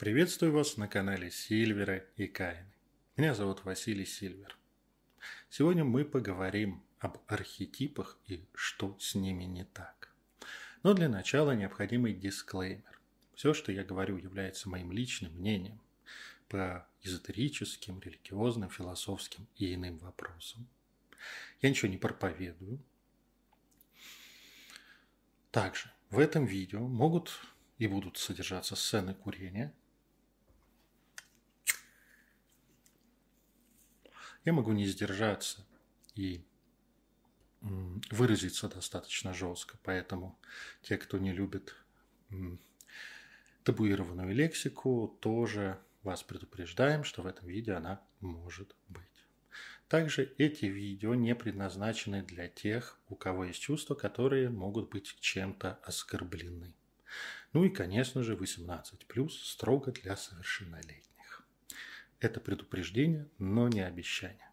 [0.00, 2.72] Приветствую вас на канале Сильвера и Каины.
[3.18, 4.56] Меня зовут Василий Сильвер.
[5.50, 10.10] Сегодня мы поговорим об архетипах и что с ними не так.
[10.82, 12.98] Но для начала необходимый дисклеймер.
[13.34, 15.82] Все, что я говорю, является моим личным мнением
[16.48, 20.66] по эзотерическим, религиозным, философским и иным вопросам.
[21.60, 22.82] Я ничего не проповедую.
[25.50, 27.38] Также в этом видео могут
[27.76, 29.74] и будут содержаться сцены курения,
[34.44, 35.66] я могу не сдержаться
[36.14, 36.44] и
[37.60, 39.78] выразиться достаточно жестко.
[39.82, 40.38] Поэтому
[40.82, 41.74] те, кто не любит
[43.64, 49.04] табуированную лексику, тоже вас предупреждаем, что в этом видео она может быть.
[49.88, 55.80] Также эти видео не предназначены для тех, у кого есть чувства, которые могут быть чем-то
[55.82, 56.72] оскорблены.
[57.52, 61.09] Ну и, конечно же, 18+, строго для совершеннолетних.
[62.20, 64.50] Это предупреждение, но не обещание.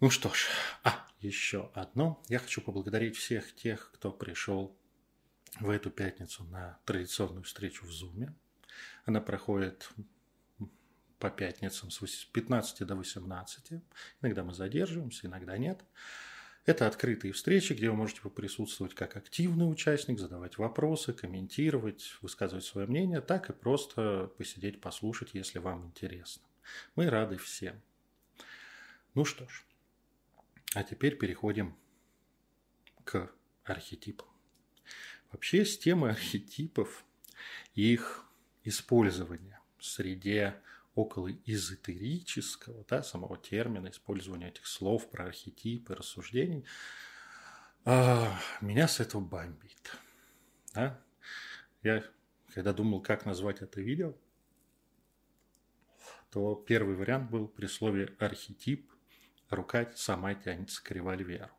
[0.00, 0.48] Ну что ж,
[0.82, 2.20] а, еще одно.
[2.28, 4.76] Я хочу поблагодарить всех тех, кто пришел
[5.60, 8.32] в эту пятницу на традиционную встречу в Zoom.
[9.04, 9.88] Она проходит
[11.20, 13.80] по пятницам с 15 до 18.
[14.22, 15.84] Иногда мы задерживаемся, иногда нет.
[16.64, 22.86] Это открытые встречи, где вы можете присутствовать как активный участник, задавать вопросы, комментировать, высказывать свое
[22.86, 26.42] мнение, так и просто посидеть, послушать, если вам интересно.
[26.94, 27.80] Мы рады всем.
[29.14, 29.64] Ну что ж,
[30.74, 31.76] а теперь переходим
[33.04, 33.30] к
[33.64, 34.28] архетипам.
[35.32, 37.04] Вообще с темой архетипов
[37.74, 38.24] и их
[38.62, 40.60] использования в среде
[40.94, 46.66] около эзотерического, да, самого термина, использования этих слов про архетипы, рассуждений,
[47.84, 49.96] а, меня с этого бомбит.
[50.74, 51.00] Да?
[51.82, 52.04] Я,
[52.54, 54.14] когда думал, как назвать это видео,
[56.30, 58.90] то первый вариант был при слове «архетип»,
[59.50, 61.50] рука сама тянется к револьверу.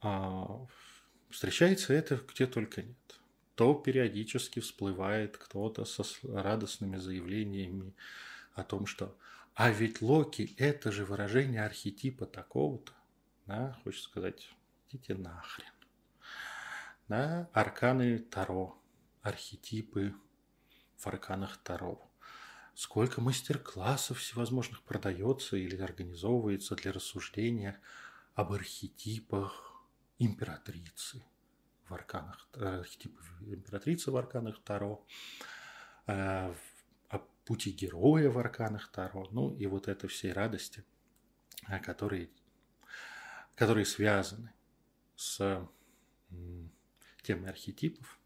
[0.00, 0.66] А,
[1.28, 3.19] встречается это где только нет
[3.60, 7.92] то периодически всплывает кто-то со радостными заявлениями
[8.54, 9.14] о том, что
[9.54, 12.94] «а ведь Локи– это же выражение архетипа такого-то».
[13.44, 14.50] Да, хочется сказать,
[14.88, 15.74] идите нахрен.
[17.06, 18.80] Да, арканы Таро,
[19.20, 20.14] архетипы
[20.96, 22.10] в арканах Таро.
[22.74, 27.78] Сколько мастер-классов всевозможных продается или организовывается для рассуждения
[28.34, 29.84] об архетипах
[30.18, 31.22] императрицы,
[31.90, 35.04] в арканах, архетипы императрицы в арканах Таро,
[36.06, 36.54] э,
[37.08, 40.84] о пути героя в арканах Таро, ну и вот это все радости,
[41.68, 42.30] э, которые,
[43.56, 44.52] которые связаны
[45.16, 45.68] с
[47.22, 48.18] темой архетипов.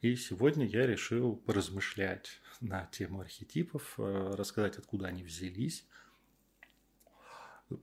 [0.00, 5.84] И сегодня я решил поразмышлять на тему архетипов, э, рассказать, откуда они взялись,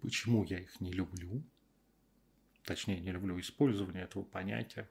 [0.02, 1.44] почему я их не люблю,
[2.66, 4.90] точнее, не люблю использование этого понятия.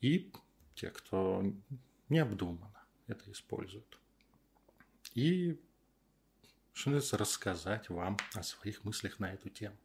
[0.00, 0.30] И
[0.74, 1.42] те, кто
[2.08, 3.98] необдуманно это используют.
[5.14, 5.58] И,
[6.74, 9.76] что называется, рассказать вам о своих мыслях на эту тему.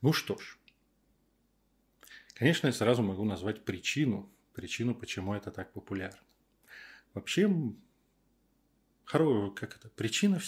[0.00, 0.58] Ну что ж,
[2.34, 6.20] конечно, я сразу могу назвать причину, причину, почему это так популярно.
[7.14, 7.50] Вообще,
[9.04, 10.40] как это, причина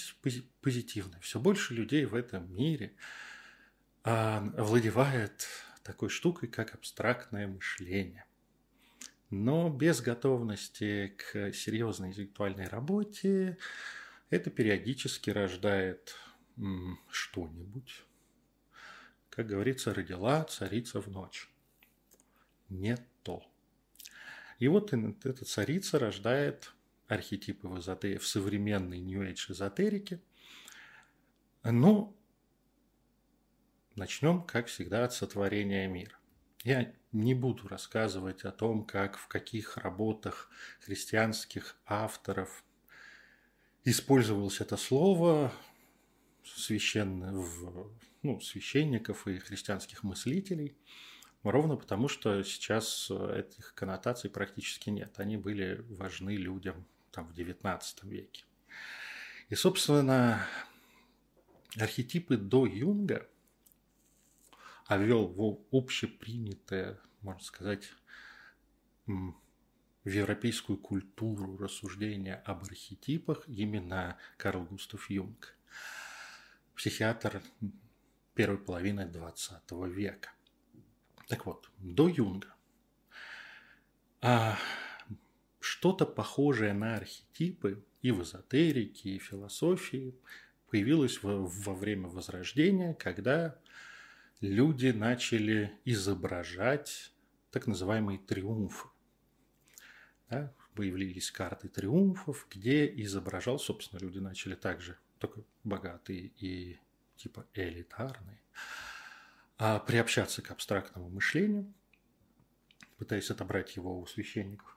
[0.61, 1.21] позитивная.
[1.21, 2.95] Все больше людей в этом мире–
[4.09, 5.47] овладевает
[5.83, 8.25] такой штукой, как абстрактное мышление.
[9.31, 13.59] Но без готовности к серьезной интеллектуальной работе
[14.31, 16.15] это периодически рождает
[17.11, 18.05] что-нибудь.
[19.31, 21.49] Как говорится, родила царица в ночь.
[22.69, 23.43] Не то.
[24.59, 26.73] И вот эта царица рождает
[27.07, 30.21] архетипы в, эзотерии, в современной New Age эзотерике.
[31.63, 32.18] Но
[33.99, 36.17] Начнем, как всегда, от сотворения мира.
[36.63, 40.49] Я не буду рассказывать о том, как в каких работах
[40.79, 42.63] христианских авторов
[43.83, 45.53] использовалось это слово
[46.45, 47.91] священно, в,
[48.23, 50.77] ну, священников и христианских мыслителей,
[51.43, 55.19] ровно потому, что сейчас этих коннотаций практически нет.
[55.19, 58.45] Они были важны людям там, в XIX веке.
[59.49, 60.47] И, собственно,
[61.77, 63.29] архетипы до Юнга–
[64.89, 67.93] а ввел в общепринятое, можно сказать,
[69.07, 69.35] в
[70.05, 75.55] европейскую культуру рассуждения об архетипах именно Карл Густав Юнг,
[76.75, 77.43] психиатр
[78.35, 80.33] первой половины XX века.
[81.29, 82.55] Так вот, до Юнга.
[84.23, 84.57] А
[85.61, 90.15] что-то похожее на архетипы и в эзотерике, и в философии
[90.71, 93.59] появилось во время Возрождения, когда
[94.41, 97.13] люди начали изображать
[97.51, 98.89] так называемые триумфы.
[100.31, 100.53] Да?
[100.75, 106.79] Появились карты триумфов, где изображал, собственно, люди начали также, только богатые и
[107.17, 108.41] типа элитарные,
[109.57, 111.73] а приобщаться к абстрактному мышлению,
[112.97, 114.77] пытаясь отобрать его у священников.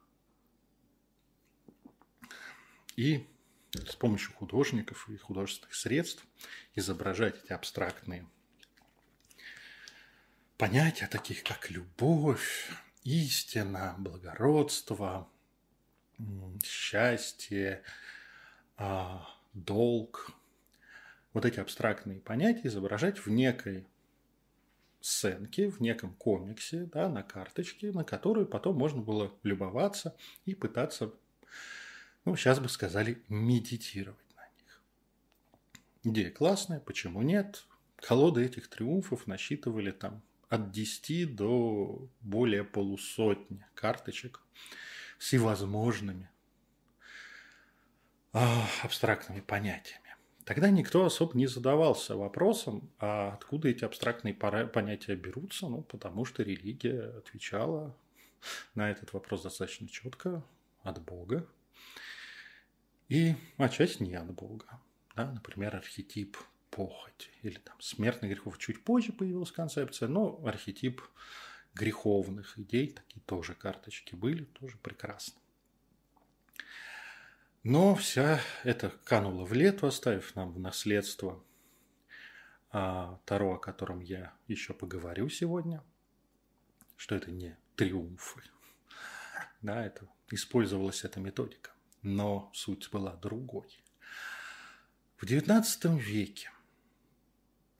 [2.95, 3.27] И
[3.73, 6.25] с помощью художников и художественных средств
[6.73, 8.27] изображать эти абстрактные
[10.61, 12.69] понятия, таких как любовь,
[13.03, 15.27] истина, благородство,
[16.63, 17.81] счастье,
[18.77, 20.29] а, долг.
[21.33, 23.87] Вот эти абстрактные понятия изображать в некой
[24.99, 30.15] сценке, в неком комиксе, да, на карточке, на которую потом можно было любоваться
[30.45, 31.11] и пытаться,
[32.23, 34.83] ну, сейчас бы сказали, медитировать на них.
[36.03, 37.65] Идея классная, почему нет?
[37.95, 44.41] Колоды этих триумфов насчитывали там от 10 до более полусотни карточек
[45.17, 46.29] всевозможными
[48.33, 50.15] а, абстрактными понятиями.
[50.43, 56.43] Тогда никто особо не задавался вопросом, а откуда эти абстрактные понятия берутся, ну, потому что
[56.43, 57.95] религия отвечала
[58.75, 60.43] на этот вопрос достаточно четко
[60.83, 61.47] от Бога.
[63.07, 64.81] И отчасти не от Бога.
[65.15, 65.31] Да?
[65.31, 66.35] Например, архетип
[66.71, 68.57] похоть или там смертных грехов.
[68.57, 71.01] Чуть позже появилась концепция, но архетип
[71.73, 75.39] греховных идей, такие тоже карточки были, тоже прекрасно.
[77.63, 81.43] Но вся это канула в лету, оставив нам в наследство
[82.71, 85.83] а, Таро, о котором я еще поговорю сегодня,
[86.97, 88.41] что это не триумфы.
[89.61, 91.71] Да, это использовалась эта методика,
[92.01, 93.83] но суть была другой.
[95.17, 96.49] В XIX веке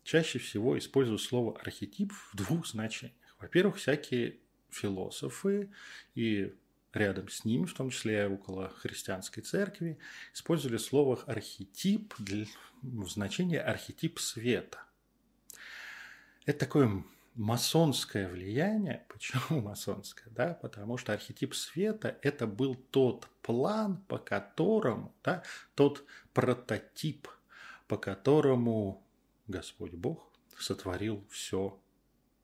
[0.04, 3.16] чаще всего использую слово архетип в двух значениях.
[3.40, 4.38] Во-первых, всякие
[4.70, 5.72] философы
[6.16, 6.54] и
[6.94, 9.98] рядом с ними, в том числе около христианской церкви,
[10.34, 12.46] использовали слово архетип для,
[12.82, 14.80] в значении архетип света.
[16.46, 17.04] Это такое
[17.36, 19.06] масонское влияние.
[19.10, 20.32] Почему масонское?
[20.34, 20.54] Да?
[20.54, 25.44] Потому что архетип света– это был тот план, по которому, да,
[25.76, 26.04] тот
[26.34, 27.28] прототип,
[27.88, 29.06] по которому
[29.48, 31.80] Господь Бог сотворил все,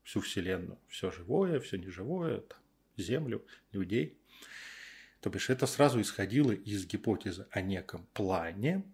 [0.02, 2.58] всю Вселенную, все живое, все неживое, там,
[2.96, 4.18] Землю, людей.
[5.20, 8.84] То бишь это сразу исходило из гипотезы о неком плане,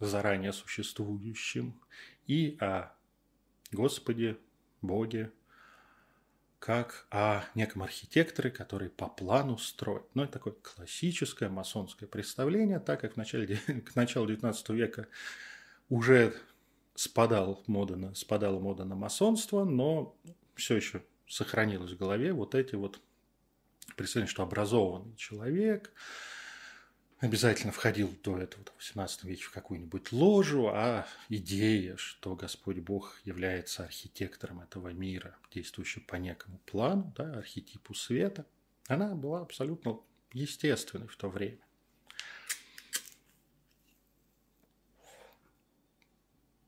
[0.00, 1.80] заранее существующем,
[2.26, 2.92] и о
[3.72, 4.38] Господе,
[4.82, 5.32] Боге,
[6.58, 10.04] как о неком архитекторе, который по плану строит.
[10.14, 13.56] Ну, это такое классическое масонское представление, так как в начале,
[13.86, 15.08] к началу XIX века
[15.88, 16.34] уже
[16.96, 20.16] спадал мода на, спадала мода на масонство, но
[20.54, 23.00] все еще сохранилось в голове вот эти вот
[23.96, 25.92] представления, что образованный человек
[27.18, 33.20] обязательно входил до этого в 18 веке в какую-нибудь ложу, а идея, что Господь Бог
[33.24, 38.46] является архитектором этого мира, действующим по некому плану, да, архетипу света,
[38.86, 40.00] она была абсолютно
[40.32, 41.65] естественной в то время.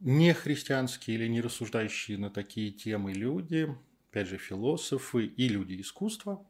[0.00, 3.74] Не христианские или не рассуждающие на такие темы люди,
[4.10, 6.44] опять же, философы и люди искусства,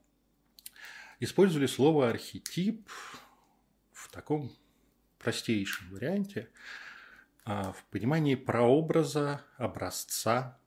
[1.20, 2.88] использовали слово архетип
[3.92, 4.52] в таком
[5.18, 6.50] простейшем варианте,
[7.44, 10.58] а, в понимании прообраза, образца,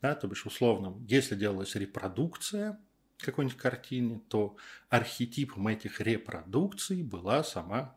[0.00, 2.80] да, то бишь условно, если делалась репродукция
[3.18, 4.56] какой-нибудь картины, то
[4.88, 7.96] архетипом этих репродукций была сама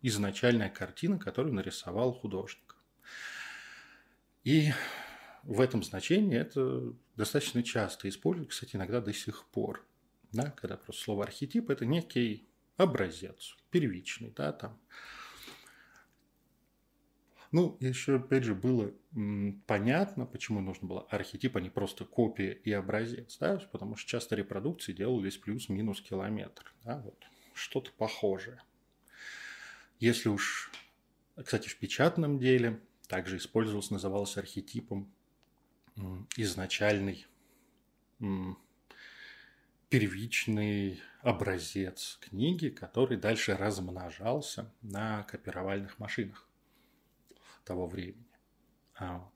[0.00, 2.63] изначальная картина, которую нарисовал художник.
[4.44, 4.72] И
[5.42, 9.84] в этом значении это достаточно часто используют, кстати, иногда до сих пор.
[10.32, 14.78] Да, когда просто слово архетип– это некий образец, первичный, да, там.
[17.52, 18.92] Ну, еще, опять же, было
[19.66, 24.34] понятно, почему нужно было архетип, а не просто копия и образец, да, потому что часто
[24.34, 27.24] репродукции делались плюс-минус километр, да, вот,
[27.54, 28.60] что-то похожее.
[30.00, 30.72] Если уж,
[31.36, 35.12] кстати, в печатном деле– также использовался, назывался архетипом
[36.36, 37.26] изначальный
[39.88, 46.48] первичный образец книги, который дальше размножался на копировальных машинах
[47.64, 48.26] того времени.
[48.94, 49.32] А вот.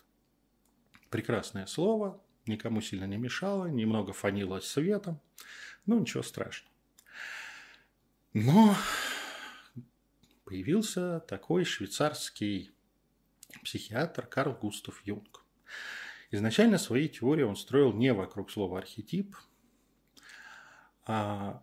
[1.11, 5.21] Прекрасное слово, никому сильно не мешало, немного фанило светом,
[5.87, 6.75] ну ничего страшного.
[8.35, 8.75] Но
[10.45, 12.73] появился такой швейцарский
[13.63, 15.45] психиатр Карл Густав Юнг.
[16.31, 19.37] Изначально свои теории он строил не вокруг слова архетип,
[21.07, 21.63] а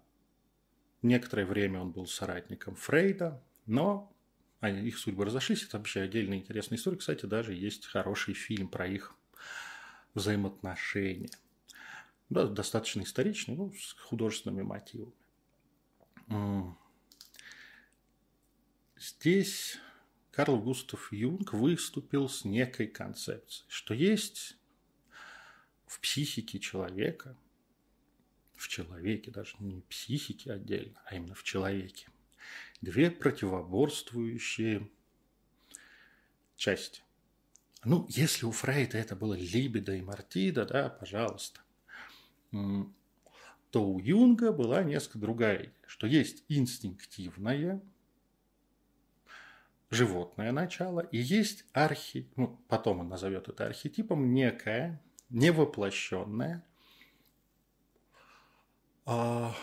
[1.02, 4.12] некоторое время он был соратником Фрейда, но
[4.64, 5.64] их судьбы разошлись.
[5.64, 6.98] Это вообще отдельная интересная история.
[6.98, 9.16] Кстати, даже есть хороший фильм про их
[10.16, 11.30] взаимоотношения.
[12.30, 15.14] Да, достаточно историчный, ну, с художественными мотивами.
[18.98, 19.78] Здесь
[20.36, 24.58] Карл Густав Юнг выступил с некой концепцией, что есть
[25.88, 27.38] в психике человека,
[28.58, 32.10] в человеке, даже не психике отдельно, а именно в человеке,
[32.82, 34.90] две противоборствующие
[36.58, 37.02] части.
[37.86, 41.62] Ну, если у Фрейда это было либидо и мартида, да, пожалуйста,
[42.52, 47.82] то у Юнга была несколько другая что есть инстинктивное,
[49.96, 56.64] животное начало, и есть архи, ну, потом он назовет это архетипом, некое невоплощенное
[59.06, 59.56] а,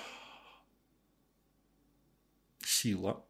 [2.60, 3.24] сила,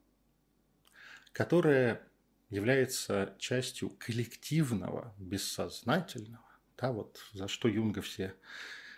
[1.32, 2.02] которая
[2.48, 6.44] является частью коллективного, бессознательного,
[6.76, 8.34] да, вот за что Юнга все,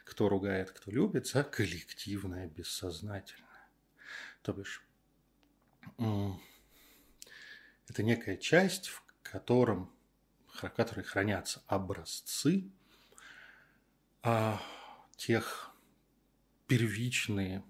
[0.05, 3.69] кто ругает, кто любит, за коллективное бессознательное.
[4.43, 4.83] То бишь,
[7.89, 9.93] это некая часть, в котором,
[10.49, 12.71] в которой хранятся образцы
[14.23, 14.61] а,
[15.17, 15.75] тех
[16.67, 17.65] первичные,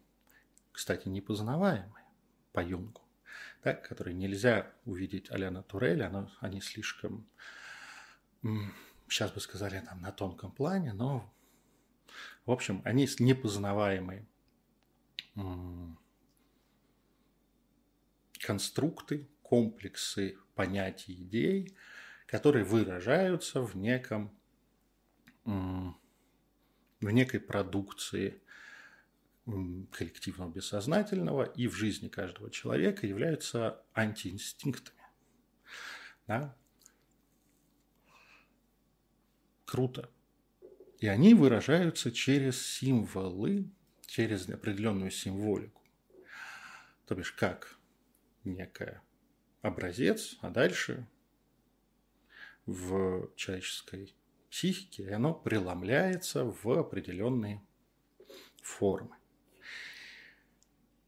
[0.72, 2.04] кстати, непознаваемые
[2.52, 3.02] по Юнгу,
[3.62, 7.28] да, которые нельзя увидеть а-ля натурель, оно, они слишком,
[9.08, 11.32] сейчас бы сказали, там, на тонком плане, но,
[12.46, 14.26] в общем, они непознаваемые
[18.38, 21.76] конструкты, комплексы понятий, идей,
[22.26, 24.36] которые выражаются в неком
[25.44, 28.40] в некой продукции
[29.44, 35.02] коллективного бессознательного и в жизни каждого человека являются антиинстинктами.
[36.26, 36.56] Да?
[39.66, 40.10] Круто.
[40.98, 43.70] И они выражаются через символы,
[44.06, 45.82] через определенную символику.
[47.04, 47.78] То бишь, как
[48.44, 49.03] некая
[49.64, 51.06] образец, а дальше
[52.66, 54.14] в человеческой
[54.50, 57.62] психике оно преломляется в определенные
[58.62, 59.16] формы.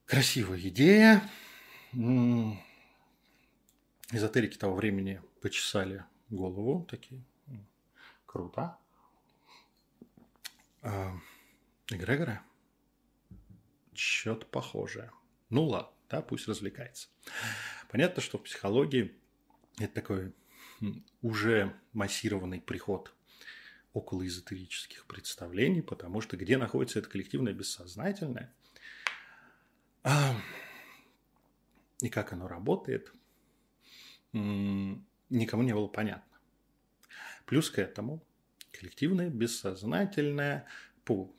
[0.07, 1.23] Красивая идея.
[4.11, 7.23] Эзотерики того времени почесали голову такие.
[8.25, 8.79] Круто.
[10.81, 11.13] А,
[11.89, 12.41] эгрегоры?
[13.93, 15.11] Что-то похожее.
[15.51, 17.09] Ну ладно, да, пусть развлекается.
[17.91, 19.15] Понятно, что в психологии
[19.79, 20.33] это такой
[21.23, 23.15] уже массированный приход
[23.93, 28.53] около эзотерических представлений, потому что где находится это коллективное бессознательное
[30.03, 30.37] а,
[32.01, 33.13] и как оно работает,
[34.33, 36.39] никому не было понятно.
[37.47, 38.23] Плюс к этому
[38.71, 40.67] коллективное бессознательное
[41.05, 41.35] по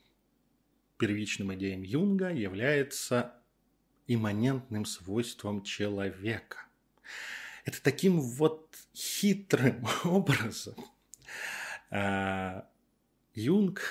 [0.97, 3.36] первичным идеям Юнга является
[4.07, 6.59] имманентным свойством человека.
[7.65, 10.75] Это таким вот хитрым образом
[11.89, 12.67] а,
[13.33, 13.81] Юнг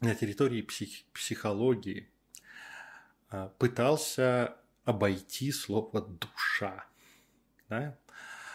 [0.00, 2.08] на территории псих, психологии
[3.28, 6.86] а, пытался обойти слово душа,
[7.68, 7.98] да?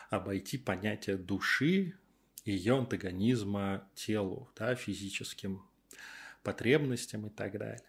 [0.09, 1.97] обойти понятие души
[2.43, 5.63] и ее антагонизма телу, да, физическим
[6.43, 7.83] потребностям и так далее.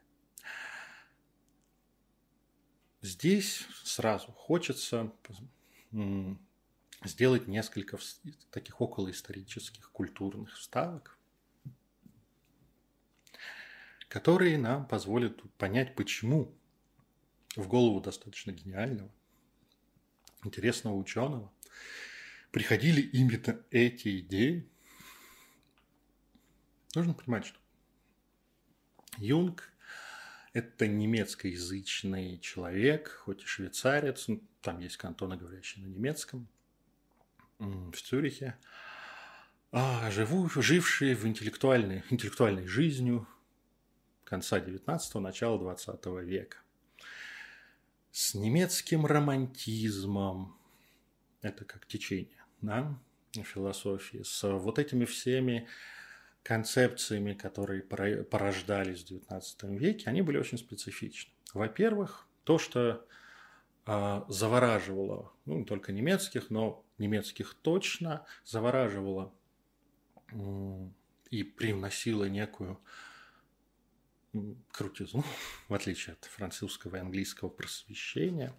[3.01, 5.13] Здесь сразу хочется
[7.05, 7.99] сделать несколько
[8.51, 11.17] таких околоисторических культурных вставок,
[14.09, 16.53] которые нам позволят понять, почему
[17.55, 19.11] в голову достаточно гениального,
[20.45, 21.53] интересного ученого
[22.51, 24.69] приходили именно эти идеи.
[26.95, 27.61] Нужно понимать, что
[29.19, 29.73] Юнг
[30.53, 36.49] это немецкоязычный человек, хоть и швейцарец, ну, там есть кантоны, говорящие на немецком,
[37.59, 38.57] в Цюрихе,
[39.73, 43.27] а, живу, живший в интеллектуальной, интеллектуальной жизнью
[44.25, 46.59] конца 19-го, начала 20 века.
[48.11, 50.57] С немецким романтизмом,
[51.43, 52.99] это как течение, да,
[53.33, 55.69] философии, с вот этими всеми
[56.49, 61.31] концепциями, которые порождались в XIX веке, они были очень специфичны.
[61.53, 63.07] Во-первых, то, что
[63.85, 69.35] а, завораживало, ну, не только немецких, но немецких точно, завораживало
[71.29, 72.81] и привносило некую
[74.73, 75.25] крутизну,
[75.69, 78.55] в отличие от французского и английского просвещения,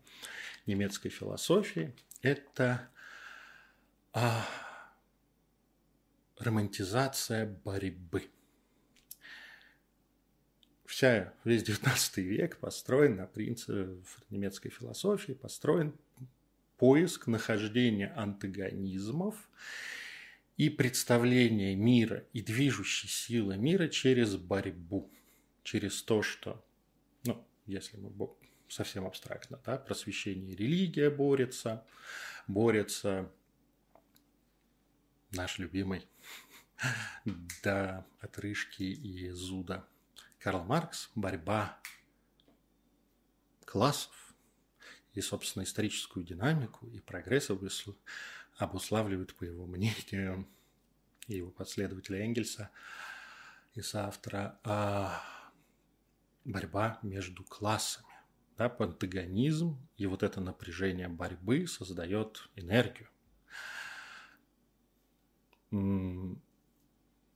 [0.68, 2.88] немецкой философии, это
[4.14, 4.46] а,
[6.40, 8.30] романтизация борьбы.
[10.86, 13.98] Вся, весь 19 век построен на принципе
[14.30, 15.94] немецкой философии, построен
[16.78, 19.36] поиск нахождения антагонизмов
[20.58, 25.12] и представление мира и движущей силы мира через борьбу,
[25.64, 26.66] через то, что,
[27.24, 28.12] ну, если мы
[28.68, 31.86] совсем абстрактно, да, просвещение религия борется,
[32.48, 33.32] борется
[35.32, 36.08] наш любимый
[37.64, 39.88] до отрыжки и зуда.
[40.40, 41.80] Карл Маркс, борьба
[43.66, 44.34] классов
[45.14, 47.50] и, собственно, историческую динамику и прогресс
[48.58, 50.48] обуславливают, по его мнению,
[51.28, 52.70] и его последователя Энгельса
[53.76, 55.22] и соавтора, а
[56.46, 58.08] борьба между классами.
[58.58, 63.08] Да, антагонизм и вот это напряжение борьбы создает энергию.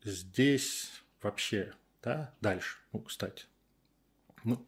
[0.03, 0.91] Здесь
[1.21, 3.45] вообще, да, дальше, ну, кстати,
[4.43, 4.65] ну,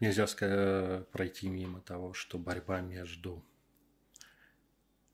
[0.00, 3.44] нельзя сказать, пройти мимо того, что борьба между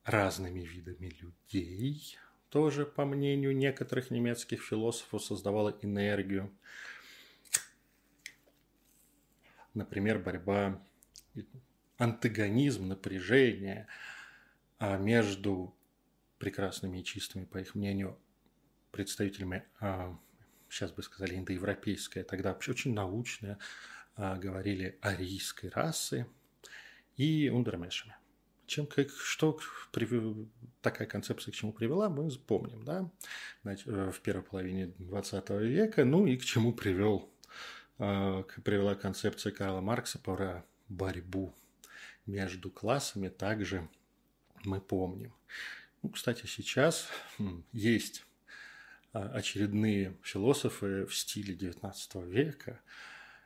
[0.05, 6.51] разными видами людей тоже, по мнению некоторых немецких философов, создавала энергию.
[9.75, 10.83] Например, борьба,
[11.99, 13.87] антагонизм, напряжение
[14.79, 15.75] а между
[16.39, 18.19] прекрасными и чистыми, по их мнению,
[18.91, 20.17] представителями, а,
[20.69, 23.59] сейчас бы сказали, индоевропейской, а тогда вообще очень научные,
[24.17, 26.27] говорили арийской расы
[27.17, 28.17] и ундермешами.
[28.67, 29.61] Чем, как, что
[30.83, 33.09] такая концепция к чему привела, мы помним, да,
[33.63, 37.31] Значит, э, в первой половине 20 века, ну и к чему привел,
[37.97, 41.55] привела концепция Карла Маркса про борьбу
[42.27, 43.89] между классами, также
[44.65, 45.35] мы помним.
[46.03, 47.09] Ну, кстати, сейчас
[47.73, 48.28] есть а,
[49.13, 52.81] очередные философы в стиле XIX века,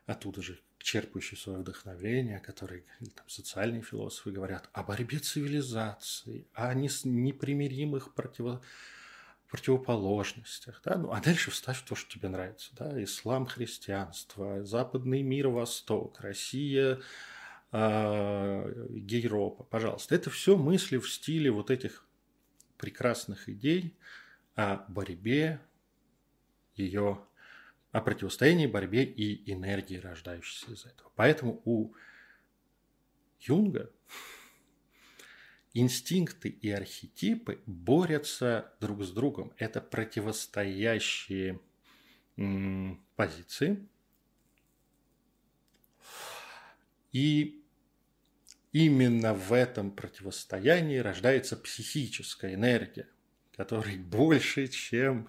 [0.06, 8.12] оттуда же черпающие свое вдохновение, которые там, социальные философы говорят о борьбе цивилизаций, о непримиримых
[8.14, 8.60] противо,
[9.48, 10.80] противоположностях.
[10.84, 10.96] Да?
[10.96, 12.70] Ну, а дальше вставь то, что тебе нравится.
[12.76, 13.02] Да?
[13.02, 17.00] Ислам, христианство, западный мир, Восток, Россия,
[17.70, 19.64] э, Европа.
[19.64, 20.14] Пожалуйста.
[20.14, 22.04] Это все мысли в стиле вот этих
[22.76, 23.94] прекрасных идей
[24.54, 25.60] о борьбе,
[26.74, 27.24] ее
[27.90, 31.10] о противостоянии, борьбе и энергии, рождающейся из этого.
[31.14, 31.94] Поэтому у
[33.40, 33.90] Юнга
[35.74, 39.52] инстинкты и архетипы борются друг с другом.
[39.56, 41.60] Это противостоящие
[43.16, 43.86] позиции.
[47.12, 47.62] И
[48.72, 53.08] именно в этом противостоянии рождается психическая энергия,
[53.56, 55.28] которой больше, чем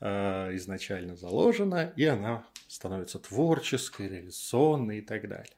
[0.00, 5.54] э, изначально заложена, и она становится творческой, реализационной и так далее.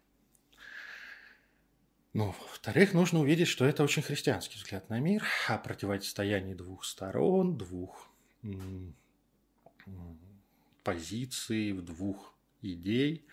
[2.12, 7.58] Но, во-вторых, нужно увидеть, что это очень христианский взгляд на мир, о противостоянии двух сторон,
[7.58, 8.08] двух
[10.84, 13.26] позиций, двух идей,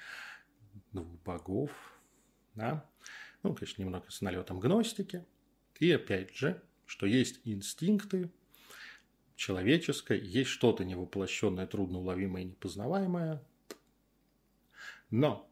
[0.92, 1.72] двух богов.
[2.56, 2.86] Да?
[3.44, 5.26] ну, конечно, немного с налетом гностики.
[5.80, 8.32] И опять же, что есть инстинкты
[9.42, 13.44] человеческое, есть что-то невоплощенное, трудноуловимое и непознаваемое.
[15.10, 15.50] Но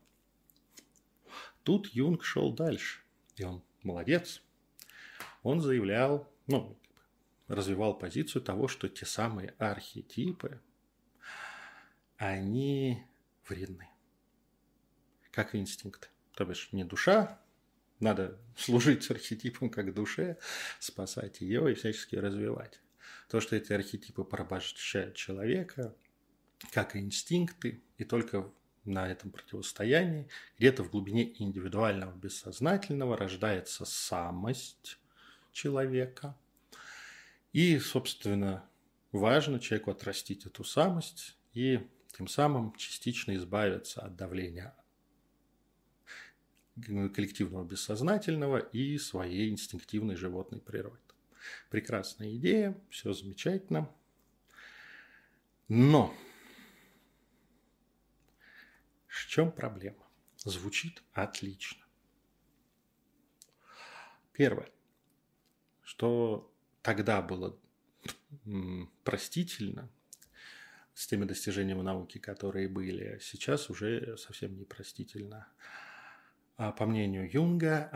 [1.64, 3.02] тут Юнг шел дальше,
[3.36, 4.44] и он молодец.
[5.42, 6.78] Он заявлял, ну,
[7.48, 10.62] развивал позицию того, что те самые архетипы,
[12.18, 13.04] они
[13.48, 13.90] вредны,
[15.32, 16.10] как и инстинкты.
[16.36, 17.40] То бишь не душа
[18.00, 20.38] надо служить архетипом как душе,
[20.80, 22.80] спасать ее и всячески развивать.
[23.30, 25.96] То, что эти архетипы порабощают человека,
[26.72, 28.52] как и инстинкты, и только
[28.86, 34.98] на этом противостоянии, где-то в глубине индивидуального бессознательного рождается самость
[35.52, 36.36] человека.
[37.54, 38.68] И, собственно,
[39.12, 41.88] важно человеку отрастить эту самость и
[42.18, 44.74] тем самым частично избавиться от давления
[46.76, 51.09] коллективного бессознательного и своей инстинктивной животной природы.
[51.70, 53.90] Прекрасная идея, все замечательно.
[55.68, 56.14] Но
[59.08, 60.10] в чем проблема?
[60.46, 61.84] звучит отлично.
[64.32, 64.70] Первое,
[65.84, 67.60] что тогда было
[69.04, 69.90] простительно
[70.94, 75.48] с теми достижениями науки, которые были, сейчас уже совсем непростительно.
[76.56, 77.90] А по мнению Юнга,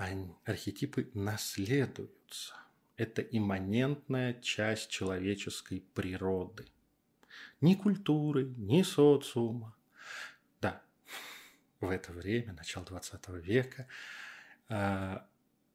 [0.45, 2.55] архетипы наследуются.
[2.95, 6.65] Это имманентная часть человеческой природы.
[7.61, 9.75] Ни культуры, ни социума.
[10.61, 10.81] Да,
[11.79, 13.87] в это время, начало 20 века,
[14.69, 15.27] а,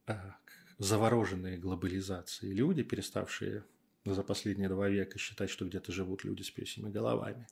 [0.07, 0.37] а,
[0.79, 3.65] завороженные глобализацией люди, переставшие
[4.05, 7.47] за последние два века считать, что где-то живут люди с песями головами,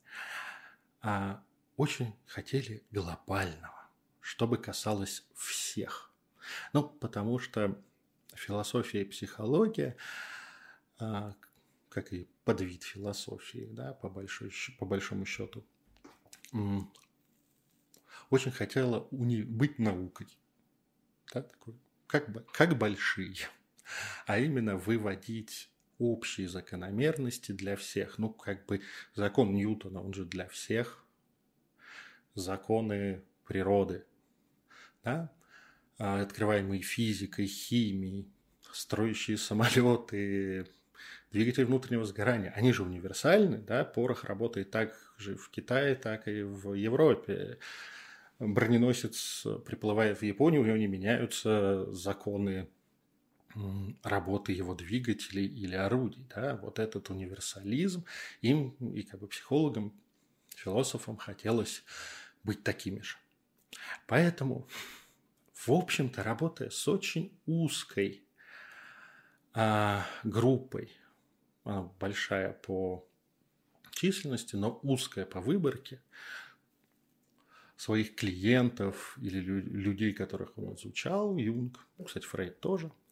[1.02, 1.42] а
[1.76, 3.88] очень хотели глобального,
[4.20, 6.12] чтобы касалось всех.
[6.72, 7.80] Ну, потому что
[8.36, 9.96] философия и психология,
[10.98, 11.34] а,
[11.88, 15.64] как и подвид философии, да, по, большой, по большому счету,
[18.30, 20.28] очень хотела уни- быть наукой.
[21.32, 21.74] Да, такой,
[22.06, 23.34] как, как большие.
[24.26, 28.18] А именно выводить общие закономерности для всех.
[28.18, 28.82] Ну, как бы
[29.14, 31.04] закон Ньютона, он же для всех.
[32.34, 34.04] Законы природы,
[35.04, 35.32] да?
[35.98, 38.28] А, открываемые физикой, химией,
[38.72, 40.66] строящие самолеты,
[41.32, 46.42] двигатель внутреннего сгорания, они же универсальны, да, порох работает так же в Китае, так и
[46.42, 47.58] в Европе.
[48.38, 52.68] Броненосец, приплывая в Японию, у него не меняются законы
[54.02, 56.26] работы его двигателей или орудий.
[56.34, 56.56] Да?
[56.56, 58.04] Вот этот универсализм
[58.42, 59.94] им и как бы психологам,
[60.54, 61.82] философам хотелось
[62.44, 63.16] быть такими же.
[64.06, 64.68] Поэтому,
[65.66, 68.24] в общем-то, работая с очень узкой
[69.52, 70.92] а, группой,
[71.64, 73.06] она большая по
[73.92, 76.02] численности, но узкая по выборке,
[77.76, 82.90] своих клиентов или людей, которых он изучал, Юнг, кстати, Фрейд тоже–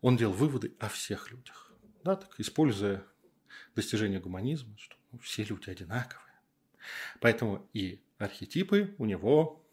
[0.00, 1.72] он делал выводы о всех людях.
[2.04, 3.04] Да, так, используя
[3.74, 6.32] достижение гуманизма, что ну, все люди одинаковые.
[7.20, 9.65] Поэтому и архетипы у него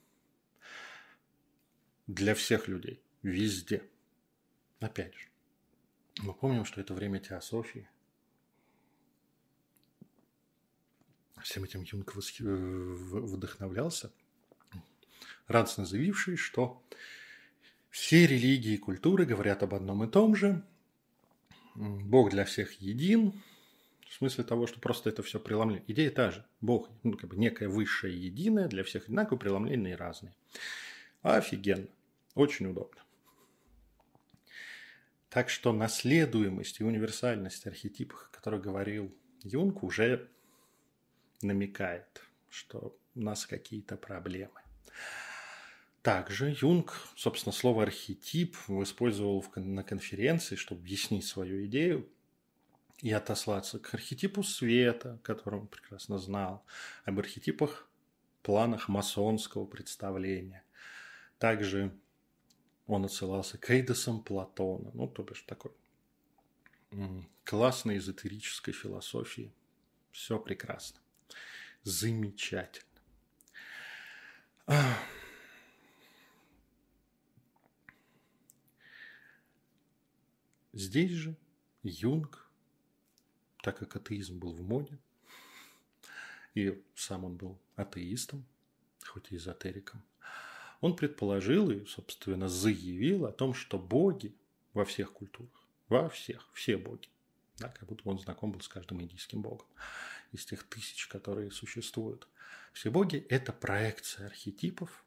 [2.08, 3.84] для всех людей, везде.
[4.80, 5.28] Опять же,
[6.20, 7.90] мы помним, что это время теософии.
[11.42, 14.12] Всем этим Юнг вдохновлялся,
[15.48, 16.82] радостно заявивший, что
[17.90, 20.64] все религии и культуры говорят об одном и том же.
[21.76, 23.42] Бог для всех един.
[24.08, 25.84] В смысле того, что просто это все преломление.
[25.88, 26.46] Идея та же.
[26.62, 30.34] Бог, ну, как бы некое высшее единое, для всех одинаково, преломленные разные.
[31.24, 31.88] Офигенно.
[32.36, 33.02] Очень удобно.
[35.30, 40.30] Так что наследуемость и универсальность архетипов, о которых говорил Юнг, уже
[41.42, 44.62] намекает, что у нас какие-то проблемы.
[46.02, 52.10] Также Юнг, собственно, слово архетип использовал на конференции, чтобы объяснить свою идею
[53.00, 56.66] и отослаться к архетипу света, который он прекрасно знал,
[57.06, 57.90] об архетипах,
[58.42, 60.64] планах масонского представления.
[61.44, 61.94] Также
[62.88, 65.74] он отсылался к эйдосам Платона, ну, то бишь такой
[67.44, 69.52] классной эзотерической философии.
[70.12, 71.02] Все прекрасно.
[71.84, 72.88] Замечательно.
[80.72, 81.36] Здесь же
[81.82, 82.50] Юнг,
[83.62, 84.98] так как атеизм был в моде,
[86.54, 88.46] и сам он был атеистом,
[89.06, 90.02] хоть и эзотериком,
[90.84, 94.36] он предположил и, собственно, заявил о том, что боги
[94.74, 97.08] во всех культурах, во всех, все боги,
[97.58, 99.66] да, как будто он знаком был с каждым индийским богом,
[100.34, 102.28] из тех тысяч, которые существуют.
[102.74, 105.06] Все боги– это проекция архетипов.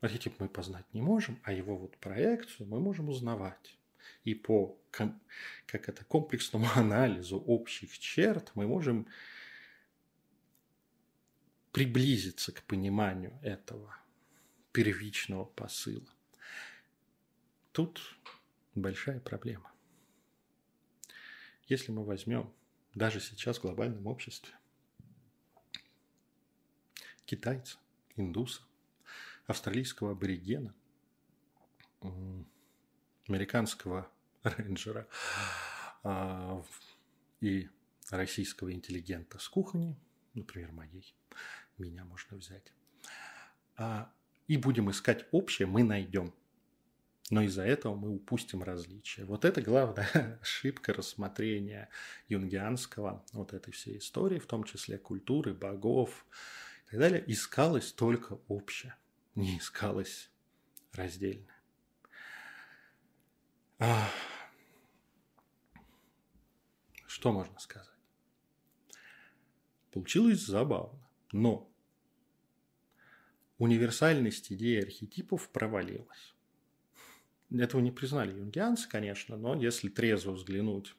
[0.00, 3.76] Архетип мы познать не можем, а его вот проекцию мы можем узнавать
[4.24, 9.06] и по как это, комплексному анализу общих черт мы можем
[11.72, 13.94] приблизиться к пониманию этого
[14.72, 16.08] первичного посыла.
[17.72, 18.00] Тут
[18.74, 19.72] большая проблема.
[21.66, 22.52] Если мы возьмем
[22.94, 24.54] даже сейчас в глобальном обществе
[27.24, 27.78] китайца,
[28.16, 28.62] индуса,
[29.46, 30.74] австралийского аборигена–
[33.28, 34.10] американского
[34.42, 35.06] рейнджера
[36.02, 36.62] а,
[37.40, 37.68] и
[38.10, 39.98] российского интеллигента с кухни,
[40.34, 41.14] например, моей,
[41.76, 42.72] меня можно взять,
[43.76, 44.12] а,
[44.48, 46.34] и будем искать общее, мы найдем.
[47.30, 49.24] Но из-за этого мы упустим различия.
[49.24, 51.90] Вот это главная ошибка рассмотрения
[52.28, 56.24] юнгианского, вот этой всей истории, в том числе культуры, богов
[56.86, 58.96] и так далее, искалось только общее.
[59.34, 60.30] не искалось
[60.94, 61.52] раздельно.
[63.78, 64.08] А...
[67.06, 67.88] Что можно сказать?
[69.90, 71.67] Получилось забавно, но
[73.58, 76.34] универсальность идеи архетипов провалилась.
[77.50, 80.94] Этого не признали юнгианцы, конечно, но если трезво взглянуть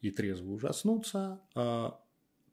[0.00, 2.00] и трезво ужаснуться, а,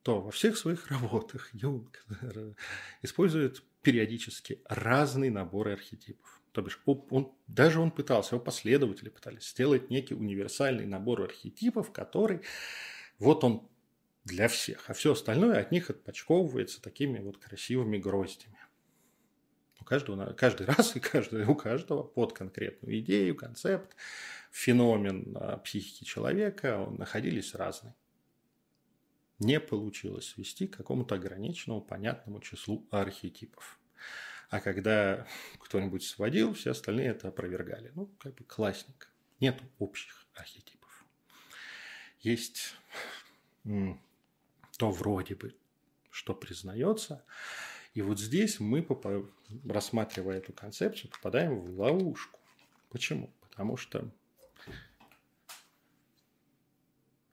[0.01, 2.05] то во всех своих работах Юнг
[3.01, 6.41] использует периодически разные наборы архетипов.
[6.51, 12.41] То бишь, он, даже он пытался, его последователи пытались сделать некий универсальный набор архетипов, который
[13.19, 13.67] вот он
[14.23, 18.57] для всех, а все остальное от них отпочковывается такими вот красивыми гроздями.
[19.83, 23.97] У каждого, каждый раз и каждый, у каждого под конкретную идею, концепт,
[24.49, 27.93] феномен а, психики человека находились разные.
[29.39, 33.77] Не получилось свести к какому-то ограниченному, понятному числу архетипов.
[34.49, 35.27] А когда
[35.59, 37.91] кто-нибудь сводил, все остальные это опровергали.
[37.93, 39.09] Ну, как бы классник.
[39.41, 41.05] Нет общих архетипов.
[42.21, 42.73] Есть
[43.65, 45.53] то вроде бы,
[46.09, 47.25] что признается,
[47.93, 48.85] и вот здесь мы,
[49.65, 52.39] рассматривая эту концепцию, попадаем в ловушку.
[52.89, 53.31] Почему?
[53.41, 54.09] Потому что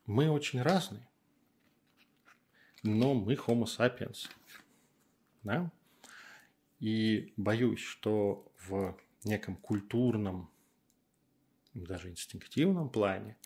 [0.04, 1.08] мы очень разные,
[2.82, 4.28] но мы homo sapiens.
[5.42, 5.70] Да?
[6.78, 10.50] И боюсь, что в неком культурном,
[11.72, 13.36] даже инстинктивном плане,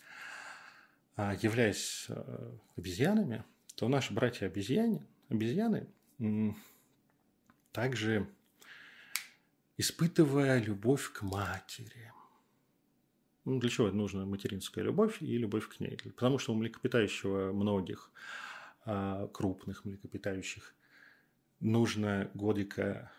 [1.15, 5.87] а, являясь э, обезьянами, то наши братья обезьяне, обезьяны
[7.75, 8.25] также
[9.75, 12.13] испытывая любовь к матери.
[13.43, 15.97] Ну, для чего нужна материнская любовь и любовь к ней?
[15.97, 18.11] Потому что у млекопитающего многих
[18.85, 20.73] а, крупных млекопитающих
[21.59, 23.11] нужно годика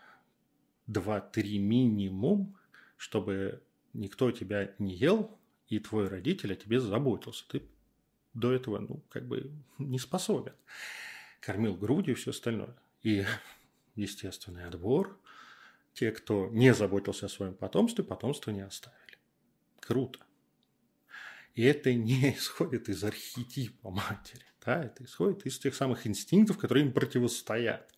[0.88, 2.56] 2-3 минимум,
[2.96, 5.38] чтобы никто тебя не ел,
[5.68, 7.44] и твой родитель о тебе заботился.
[7.46, 7.62] Ты
[8.32, 10.54] до этого, ну, как бы не способен.
[11.40, 12.74] Кормил грудью и все остальное.
[13.02, 13.26] И
[13.96, 15.18] естественный отбор.
[15.94, 19.18] Те, кто не заботился о своем потомстве, потомство не оставили.
[19.80, 20.20] Круто.
[21.54, 24.44] И это не исходит из архетипа матери.
[24.64, 24.84] Да?
[24.84, 27.92] Это исходит из тех самых инстинктов, которые им противостоят.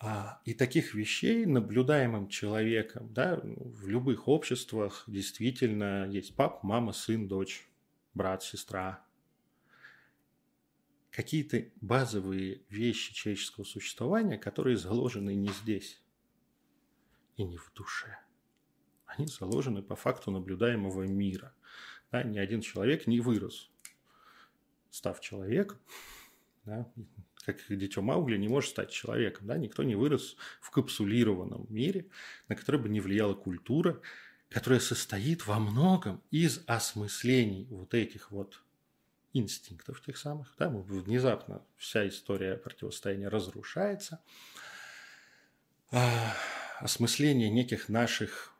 [0.00, 7.26] А, и таких вещей наблюдаемым человеком да, в любых обществах действительно есть пап, мама, сын,
[7.26, 7.66] дочь,
[8.12, 9.02] брат, сестра,
[11.14, 16.02] какие-то базовые вещи человеческого существования, которые заложены не здесь
[17.36, 18.18] и не в душе.
[19.06, 21.54] Они заложены по факту наблюдаемого мира.
[22.10, 23.70] Да, ни один человек не вырос,
[24.90, 25.78] став человеком.
[26.64, 26.90] Да,
[27.44, 29.46] как дитё Маугли не может стать человеком.
[29.46, 29.56] Да?
[29.56, 32.08] Никто не вырос в капсулированном мире,
[32.48, 34.00] на который бы не влияла культура,
[34.48, 38.63] которая состоит во многом из осмыслений вот этих вот
[39.34, 40.54] инстинктов тех самых.
[40.58, 44.22] Да, внезапно вся история противостояния разрушается.
[45.90, 46.34] А,
[46.78, 48.54] осмысление неких наших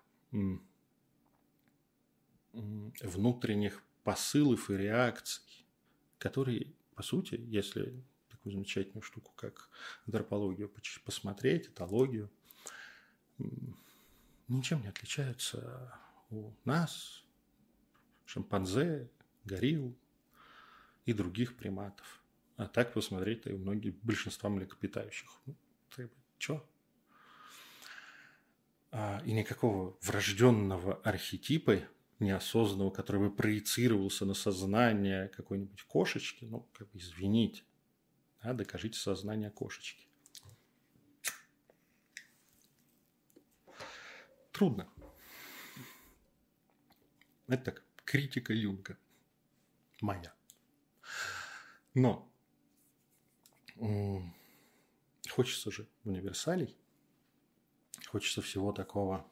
[2.53, 5.67] внутренних посылов и реакций,
[6.19, 9.71] которые, по сути, если такую замечательную штуку, как
[10.07, 10.71] антропологию
[11.05, 12.31] посмотреть, этологию,
[14.49, 15.99] ничем не отличаются
[16.31, 17.25] у нас,
[18.25, 19.09] шимпанзе,
[19.45, 19.97] горилл,
[21.05, 22.23] и других приматов.
[22.57, 25.29] А так посмотреть-то и у многих, большинства млекопитающих.
[25.47, 25.57] Ну,
[26.39, 26.65] чё?
[28.91, 31.81] А, и никакого врожденного архетипа
[32.21, 37.65] неосознанного, который бы проецировался на сознание какой-нибудь кошечки, ну, как бы извините,
[38.43, 40.07] да, докажите сознание кошечки.
[44.53, 44.89] Трудно.
[47.49, 48.97] Это так, критика Юнга.
[50.01, 50.33] Моя.
[51.95, 52.29] Но
[55.31, 56.77] хочется же универсалей,
[58.09, 59.27] хочется всего такого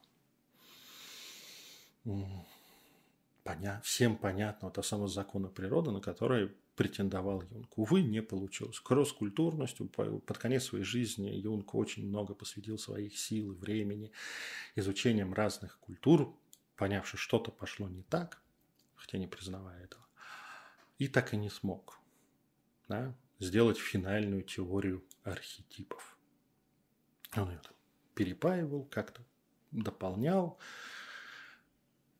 [3.43, 3.81] поня...
[3.83, 7.77] всем понятного, того самого закона природы, на который претендовал Юнг.
[7.77, 8.79] Увы, не получилось.
[8.79, 14.11] Кросс-культурностью под конец своей жизни Юнг очень много посвятил своих сил и времени
[14.75, 16.35] изучением разных культур,
[16.75, 18.41] поняв, что что-то пошло не так,
[18.95, 20.05] хотя не признавая этого,
[20.97, 21.99] и так и не смог
[22.93, 26.15] да, сделать финальную теорию архетипов.
[27.35, 27.73] Он ее там
[28.13, 29.21] перепаивал, как-то
[29.71, 30.59] дополнял.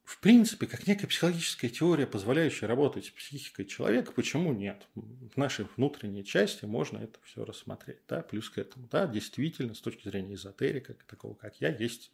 [0.04, 4.88] в принципе, как некая психологическая теория, позволяющая работать с психикой человека, почему нет?
[4.96, 8.02] В нашей внутренней части можно это все рассмотреть.
[8.08, 8.22] Да?
[8.24, 12.12] Плюс к этому, да, действительно, с точки зрения эзотерика, такого как я, есть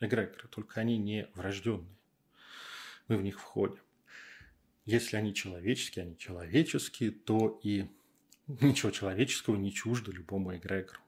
[0.00, 1.96] эгрегоры, только они не врожденные.
[3.08, 3.82] Мы в них входим.
[4.84, 7.88] Если они человеческие, они человеческие, то и
[8.46, 11.00] ничего человеческого не чуждо любому эгрегору.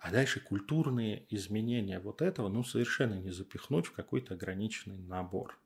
[0.00, 5.58] А дальше культурные изменения вот этого, ну, совершенно не запихнуть в какой-то ограниченный набор.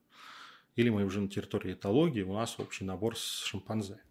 [0.74, 4.02] Или мы уже на территории этологии, у нас общий набор с шимпанзе.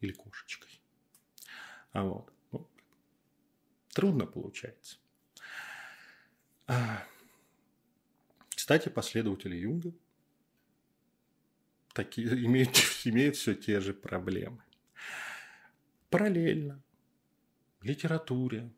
[0.00, 0.70] Или кошечкой.
[1.90, 2.32] А вот.
[2.52, 2.68] Ну,
[3.92, 4.98] трудно получается.
[6.68, 7.04] А,
[8.54, 9.92] кстати, последователи Юнга
[11.96, 14.62] такие, имеют, имеют все те же проблемы.
[16.10, 16.80] Параллельно
[17.80, 18.70] в литературе,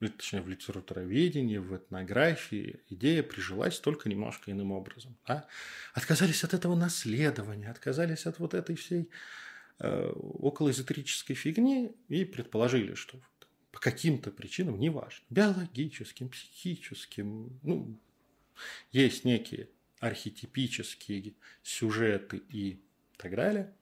[0.00, 5.16] точнее в литературоведении, в этнографии идея прижилась только немножко иным образом.
[5.26, 5.46] Да?
[5.92, 9.10] Отказались от этого наследования, отказались от вот этой всей
[9.78, 13.20] э, околоэзотерической фигни и предположили, что
[13.70, 17.98] по каким-то причинам, неважно, биологическим, психическим, ну,
[18.92, 19.68] есть некие
[20.02, 22.82] архетипические сюжеты и
[23.16, 23.72] так далее,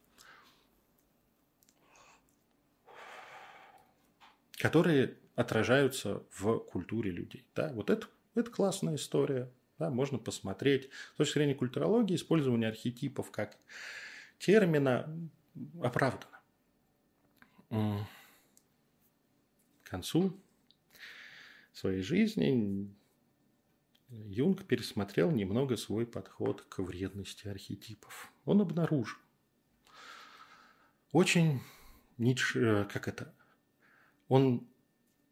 [4.57, 7.47] которые отражаются в культуре людей.
[7.55, 9.51] Да, вот это, это классная история.
[9.79, 10.91] Да, можно посмотреть.
[11.15, 13.57] С точки зрения культурологии использование архетипов как
[14.37, 15.11] термина
[15.81, 16.39] оправдано.
[17.69, 20.39] К концу
[21.73, 22.93] своей жизни
[24.11, 28.31] Юнг пересмотрел немного свой подход к вредности архетипов.
[28.45, 29.17] Он обнаружил
[31.11, 31.61] очень
[32.17, 33.33] Ницше, как это,
[34.27, 34.67] он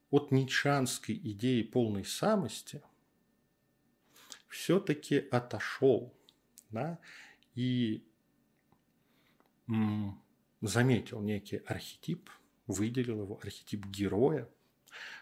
[0.09, 2.81] от ницшанской идеи полной самости
[4.47, 6.11] все-таки отошел
[6.71, 6.99] да,
[7.53, 8.03] и
[10.61, 12.29] заметил некий архетип,
[12.65, 14.49] выделил его архетип героя.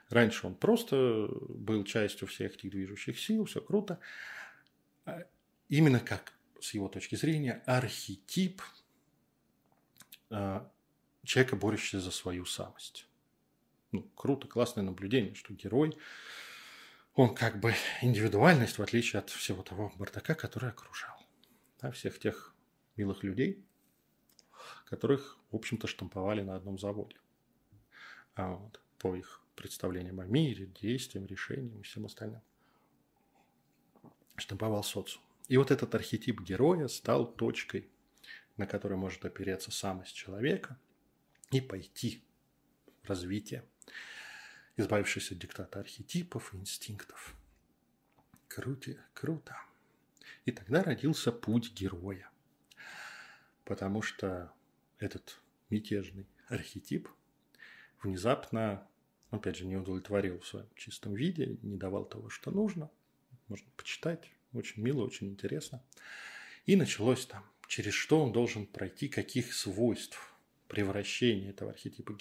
[0.10, 4.00] Раньше он просто был частью всех этих движущих сил, все круто.
[5.06, 5.26] А
[5.70, 8.62] именно как, с его точки зрения, архетип
[10.30, 10.72] а,
[11.24, 13.08] человека, борющегося за свою самость
[13.92, 15.98] ну, круто, классное наблюдение, что герой,
[17.14, 21.18] он как бы индивидуальность, в отличие от всего того бардака, который окружал.
[21.82, 22.56] Да, всех тех
[22.96, 23.66] милых людей,
[24.86, 27.18] которых, в общем-то, штамповали на одном заводе.
[28.36, 32.42] А вот, по их представлениям о мире, действиям, решениям и всем остальным.
[34.38, 35.24] Штамповал социум.
[35.50, 37.90] И вот этот архетип героя стал точкой,
[38.56, 40.80] на которой может опереться самость человека
[41.52, 42.24] и пойти
[43.04, 43.64] в развитие
[44.78, 47.36] избавившись от диктата архетипов и инстинктов.
[48.48, 49.58] Круто, круто.
[50.46, 52.30] И тогда родился путь героя.
[53.66, 54.54] Потому что
[55.00, 55.40] этот
[55.70, 57.10] мятежный архетип
[58.02, 58.88] внезапно,
[59.32, 62.90] опять же, не удовлетворил в своем чистом виде, не давал того, что нужно.
[63.48, 64.32] Можно почитать.
[64.54, 65.84] Очень мило, очень интересно.
[66.66, 70.34] И началось там, через что он должен пройти, каких свойств
[70.68, 72.18] превращение этого архетипа,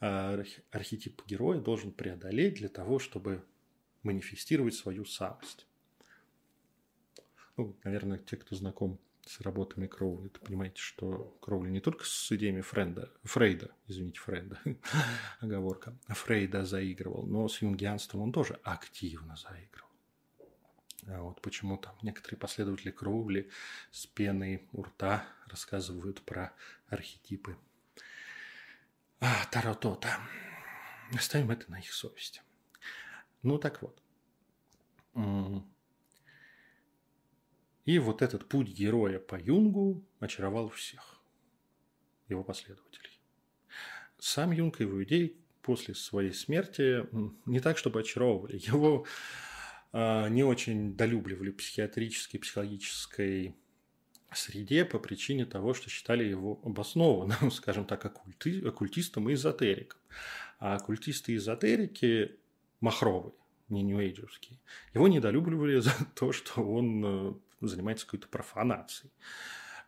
[0.00, 3.44] а, архетипа героя должен преодолеть для того, чтобы
[4.02, 5.66] манифестировать свою самость.
[7.56, 8.98] Ну, наверное, те, кто знаком
[9.28, 14.60] с работами Кроули, это понимаете, что Кроули не только с идеями Френда, Фрейда, извините, Френда,
[15.40, 19.88] оговорка, Фрейда заигрывал, но с юнгианством он тоже активно заигрывал.
[21.06, 23.50] А вот почему там некоторые последователи Кроули
[23.90, 26.52] с пеной у рта рассказывают про
[26.88, 27.56] архетипы
[29.20, 29.98] а, Таро-то.
[31.14, 32.42] Оставим это на их совести.
[33.42, 34.02] Ну так вот.
[37.88, 41.22] И вот этот путь героя по Юнгу очаровал всех
[42.28, 43.18] его последователей.
[44.18, 47.06] Сам Юнг и его идеи после своей смерти
[47.46, 48.58] не так, чтобы очаровывали.
[48.62, 49.06] Его
[49.94, 53.56] э, не очень долюбливали психиатрической, психологической
[54.34, 59.98] среде по причине того, что считали его обоснованным, скажем так, оккульти, оккультистом и эзотериком.
[60.58, 62.36] А оккультисты и эзотерики
[62.80, 63.32] махровые,
[63.70, 64.58] не ньюэйджевские,
[64.92, 69.12] его недолюбливали за то, что он э, занимается какой-то профанацией.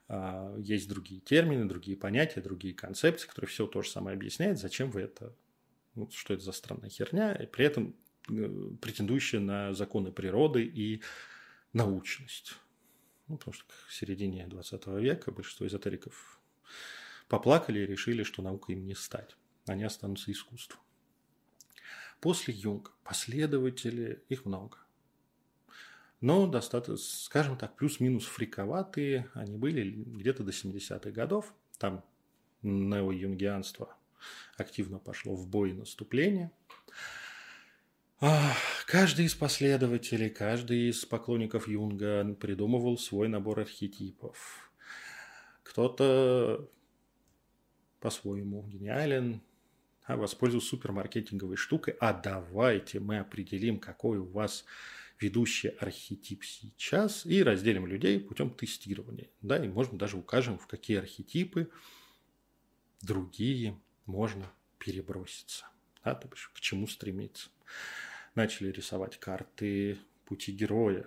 [0.08, 4.90] А, есть другие термины, другие понятия, другие концепции, которые все то же самое объясняют, зачем
[4.90, 5.34] вы это,
[5.94, 7.94] ну, что это за странная херня, и при этом
[8.28, 11.02] э, претендующая на законы природы и
[11.72, 12.54] научность.
[13.28, 16.40] Ну, потому что к середине 20 века большинство эзотериков
[17.28, 19.36] поплакали и решили, что наука им не стать.
[19.66, 20.80] Они останутся искусством.
[22.20, 24.78] После Юнга последователи, их много.
[26.20, 31.54] Но достаточно, скажем так, плюс-минус фриковатые они были где-то до 70-х годов.
[31.78, 32.04] Там
[32.62, 33.96] нео-юнгианство
[34.56, 36.52] активно пошло в бой и наступление.
[38.86, 44.70] Каждый из последователей, каждый из поклонников Юнга придумывал свой набор архетипов.
[45.62, 46.68] Кто-то
[48.00, 49.40] по-своему гениален,
[50.04, 51.94] а воспользовался супермаркетинговой штукой.
[52.00, 54.66] А давайте мы определим, какой у вас
[55.20, 59.28] ведущий архетип сейчас и разделим людей путем тестирования.
[59.42, 61.70] Да, и можно даже укажем, в какие архетипы
[63.02, 65.66] другие можно переброситься.
[66.04, 67.50] Да, то есть к чему стремиться.
[68.34, 71.06] Начали рисовать карты пути героя.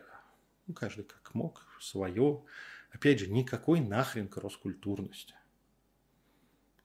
[0.68, 2.43] Ну, каждый как мог, свое.
[2.91, 5.34] Опять же, никакой нахрен кросс-культурности.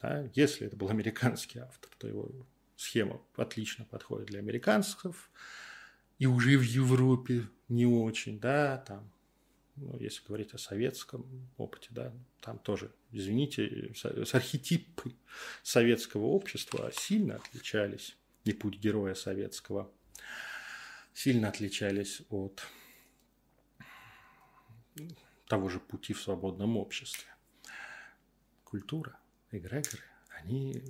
[0.00, 0.28] Да?
[0.34, 2.30] Если это был американский автор, то его
[2.76, 5.30] схема отлично подходит для американцев
[6.18, 9.10] и уже в Европе не очень, да, там,
[9.76, 13.92] ну, если говорить о советском опыте, да, там тоже, извините,
[14.32, 15.14] архетипы
[15.62, 19.90] советского общества сильно отличались, и путь героя советского
[21.14, 22.66] сильно отличались от
[25.46, 27.28] того же пути в свободном обществе.
[28.64, 29.18] Культура,
[29.50, 30.02] эгрегоры,
[30.40, 30.82] они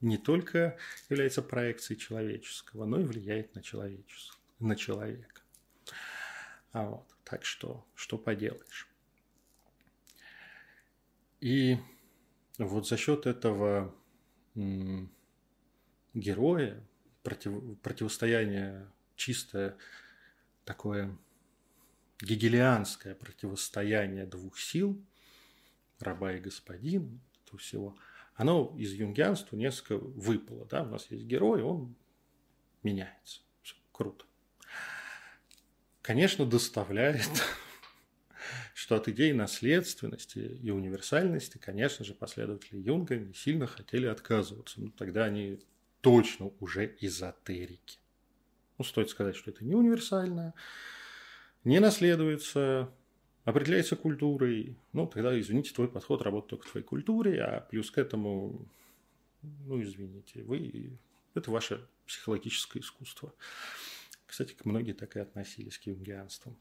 [0.00, 5.42] не только являются проекцией человеческого, но и влияют на человеческое на человека.
[6.72, 8.88] А вот, так что, что поделаешь.
[11.40, 11.78] И
[12.58, 13.94] вот за счет этого
[16.14, 16.84] героя,
[17.22, 18.86] против, противостояние
[19.16, 19.76] чистое
[20.64, 21.16] такое
[22.20, 25.02] гегелианское противостояние двух сил,
[25.98, 27.96] раба и господин, этого всего,
[28.34, 30.66] оно из юнгианства несколько выпало.
[30.66, 30.82] Да?
[30.82, 31.94] У нас есть герой, он
[32.82, 33.40] меняется.
[33.62, 34.26] Все круто
[36.10, 37.30] конечно, доставляет,
[38.74, 44.80] что от идеи наследственности и универсальности, конечно же, последователи Юнга не сильно хотели отказываться.
[44.80, 45.60] Ну, тогда они
[46.00, 48.00] точно уже эзотерики.
[48.76, 50.52] Ну, стоит сказать, что это не универсальное,
[51.62, 52.92] не наследуется,
[53.44, 54.76] определяется культурой.
[54.92, 58.68] Ну, тогда, извините, твой подход работает только в твоей культуре, а плюс к этому,
[59.42, 60.90] ну, извините, вы,
[61.36, 63.32] это ваше психологическое искусство.
[64.30, 66.56] Кстати, многие так и относились к юнгианству.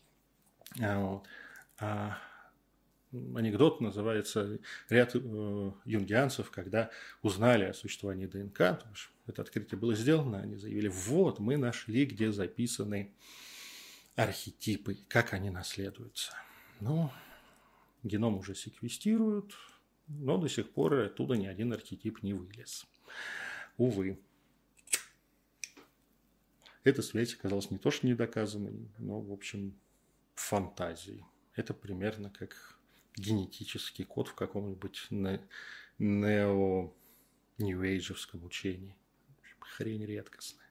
[0.82, 1.28] А, вот.
[1.78, 2.18] а,
[3.12, 4.58] анекдот называется
[4.90, 6.90] «Ряд э, юнгианцев, когда
[7.22, 12.08] узнали о существовании ДНК, потому что это открытие было сделано, они заявили, вот, мы нашли,
[12.08, 13.14] где записаны
[14.16, 16.34] архетипы, как они наследуются.
[16.80, 17.12] Ну,
[18.02, 19.54] геном уже секвестируют,
[20.08, 22.88] но до сих пор оттуда ни один архетип не вылез.
[23.78, 24.20] Увы.
[26.84, 29.78] Эта связь оказалась не то что недоказанной, но, в общем,
[30.36, 31.26] фантазией.
[31.56, 32.78] Это примерно как
[33.16, 35.08] генетический код в каком-нибудь
[35.98, 36.94] нео
[37.58, 37.82] нью
[38.46, 38.96] учении.
[39.60, 40.68] Хрень редкостная.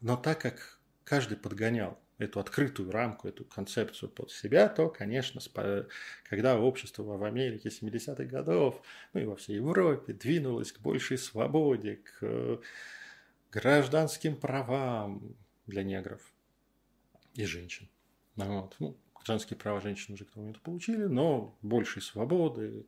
[0.00, 5.40] Но так как каждый подгонял эту открытую рамку, эту концепцию под себя, то, конечно,
[6.24, 8.80] когда общество в Америке 70-х годов,
[9.12, 12.58] ну и во всей Европе двинулось к большей свободе, к э,
[13.52, 15.36] гражданским правам
[15.66, 16.22] для негров
[17.34, 17.88] и женщин.
[18.36, 18.76] Ну вот.
[18.78, 22.86] Ну, гражданские права женщин уже к тому моменту получили, но большей свободы,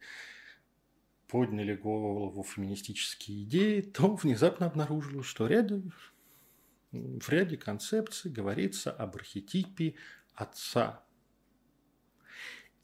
[1.26, 5.82] подняли голову феминистические идеи, то внезапно обнаружилось, что ряду
[6.92, 9.94] в ряде концепций говорится об архетипе
[10.34, 11.04] отца.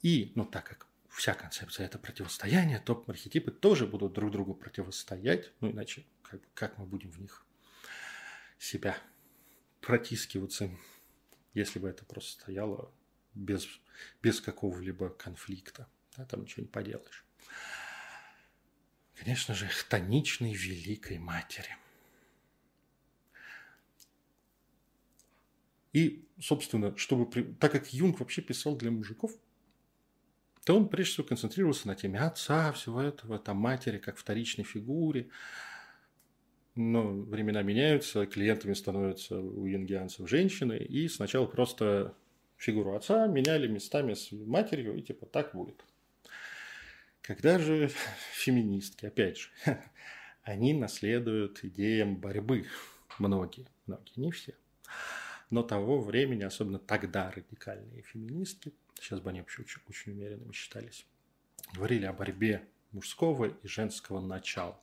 [0.01, 5.51] И, ну, так как вся концепция– это противостояние, то архетипы тоже будут друг другу противостоять,
[5.61, 7.45] ну, иначе как, как мы будем в них
[8.59, 8.97] себя
[9.81, 10.69] протискиваться,
[11.53, 12.93] если бы это просто стояло
[13.33, 13.67] без,
[14.21, 15.87] без какого-либо конфликта.
[16.17, 17.25] Да, там ничего не поделаешь.
[19.15, 21.75] Конечно же, хтоничной великой матери–
[25.95, 27.25] И, собственно, чтобы,
[27.57, 29.31] так как Юнг вообще писал для мужиков,
[30.65, 35.29] то он прежде всего концентрировался на теме отца, всего этого, там матери как вторичной фигуре.
[36.75, 42.13] Но времена меняются, клиентами становятся у юнгианцев женщины, и сначала просто
[42.57, 45.85] фигуру отца меняли местами с матерью, и типа так будет.
[47.21, 47.89] Когда же
[48.33, 49.49] феминистки, опять же,
[50.43, 52.65] они наследуют идеям борьбы,
[53.17, 54.55] многие, многие, не все
[55.49, 61.05] но того времени, особенно тогда радикальные феминистки, сейчас бы они вообще очень, очень умеренными считались,
[61.73, 64.79] говорили о борьбе мужского и женского начала.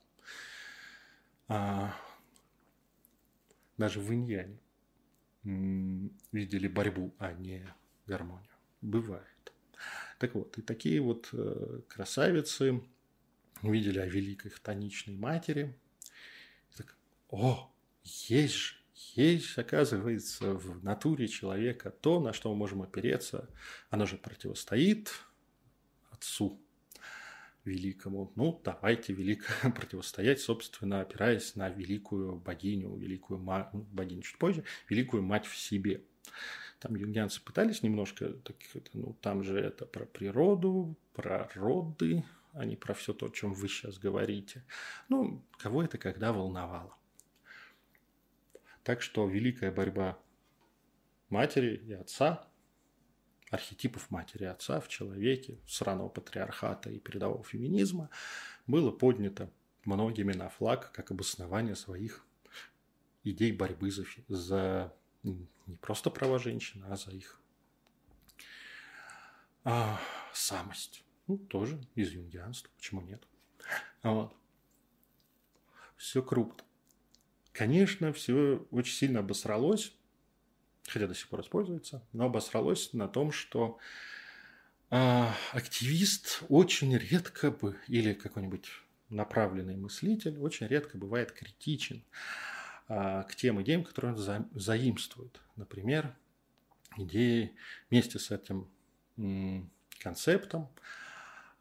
[1.49, 1.95] А,
[3.77, 4.59] даже в иньяне
[5.43, 7.67] видели борьбу, а не
[8.07, 8.49] гармонию.
[8.81, 9.27] Бывает.
[10.19, 12.81] Так вот, и такие вот э, красавицы
[13.63, 15.77] увидели о великой хтоничной матери.
[16.71, 16.97] И так,
[17.29, 17.73] о,
[18.05, 18.77] есть же,
[19.15, 23.49] есть, оказывается, в натуре человека то, на что мы можем опереться.
[23.91, 25.13] Оно же противостоит
[26.11, 26.61] отцу
[27.65, 28.33] великому.
[28.37, 33.71] Ну, давайте велико противостоять, собственно, опираясь на великую богиню, великую ма...
[33.73, 36.03] Ну, богиню чуть позже, великую мать в себе.
[36.81, 38.57] Там юнгианцы пытались немножко, так,
[38.93, 42.25] ну, там же это про природу, про роды,
[42.55, 44.65] а не про все то, о чем вы сейчас говорите.
[45.09, 46.97] Ну, кого это когда волновало.
[48.83, 50.19] Так что великая борьба
[51.29, 52.49] матери и отца,
[53.51, 58.11] архетипов матери и отца в человеке, сраного патриархата и передового феминизма,
[58.67, 59.51] было поднято
[59.85, 62.27] многими на флаг как обоснование своих
[63.25, 67.41] идей борьбы за, за не просто права женщин, а за их
[69.65, 70.01] а,
[70.33, 71.05] самость.
[71.29, 73.23] Ну, тоже из юнгианства, почему нет?
[74.03, 74.35] Вот.
[75.97, 76.65] Все круто.
[77.53, 79.95] Конечно, все очень сильно обосралось,
[80.89, 83.79] хотя до сих пор используется, но обосралось на том, что
[84.91, 88.69] э, активист очень редко бы, или какой-нибудь
[89.11, 92.03] направленный мыслитель, очень редко бывает критичен
[92.89, 95.39] э, к тем идеям, которые он за, заимствует.
[95.57, 96.17] Например,
[96.97, 97.55] идеи
[97.91, 98.67] вместе с этим
[99.19, 100.71] м, концептом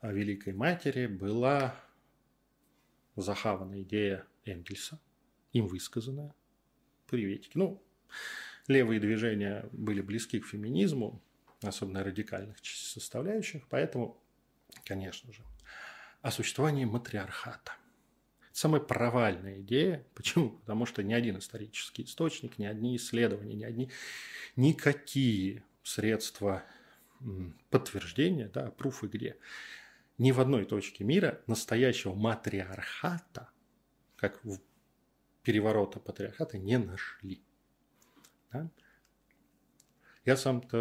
[0.01, 1.75] Великой Матери была
[3.17, 4.97] захавана идея Энгельса–
[5.53, 6.33] им высказанное.
[7.07, 7.51] Приветики.
[7.57, 7.81] Ну,
[8.67, 11.21] левые движения были близки к феминизму,
[11.61, 14.17] особенно радикальных составляющих, поэтому,
[14.85, 15.43] конечно же,
[16.21, 17.73] о существовании матриархата.
[18.53, 20.05] Самая провальная идея.
[20.13, 20.49] Почему?
[20.49, 23.91] Потому что ни один исторический источник, ни одни исследования, ни одни,
[24.55, 26.63] никакие средства
[27.69, 29.37] подтверждения, да, пруфы где,
[30.17, 33.49] ни в одной точке мира настоящего матриархата,
[34.15, 34.59] как в
[35.43, 37.41] переворота патриархата не нашли.
[38.51, 38.69] Да?
[40.25, 40.77] Я сам-то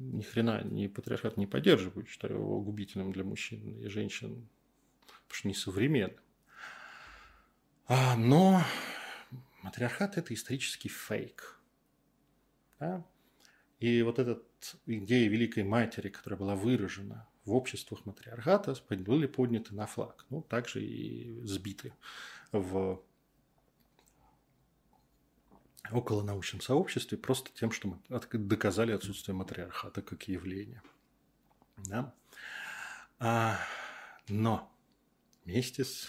[0.00, 4.48] ни хрена ни патриархат не поддерживаю, считаю его губительным для мужчин и женщин,
[5.06, 6.18] потому что несовременным.
[7.86, 8.62] А, но
[9.62, 11.60] матриархат– это исторический фейк.
[12.80, 13.04] Да?
[13.78, 14.42] И вот эта
[14.86, 20.26] идея Великой Матери, которая была выражена в обществах матриархата, были подняты на флаг.
[20.30, 21.92] Ну, также и сбиты
[22.50, 23.02] в
[25.90, 27.98] около научном сообществе просто тем, что мы
[28.32, 30.82] доказали отсутствие матриархата как явления.
[31.76, 32.14] Да?
[33.18, 33.58] А,
[34.28, 34.72] но
[35.44, 36.08] вместе с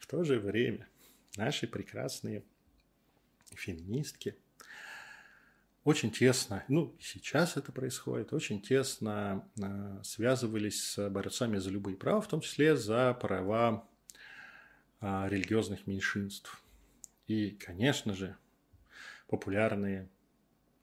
[0.00, 0.88] в то же время
[1.36, 2.44] наши прекрасные
[3.54, 4.36] феминистки
[5.84, 12.20] очень тесно, ну сейчас это происходит, очень тесно э, связывались с борцами за любые права,
[12.20, 13.88] в том числе за права
[15.00, 16.62] э, религиозных меньшинств.
[17.28, 18.36] И, конечно же,
[19.30, 20.10] популярные,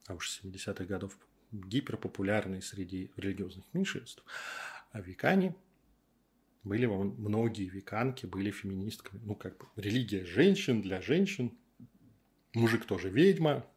[0.07, 1.19] а уж 70-х годов
[1.51, 4.23] гиперпопулярные среди религиозных меньшинств.
[4.91, 5.53] А векане
[6.63, 9.21] были многие веканки, были феминистками.
[9.25, 11.57] Ну, как бы религия женщин для женщин.
[12.53, 13.69] Мужик тоже ведьма.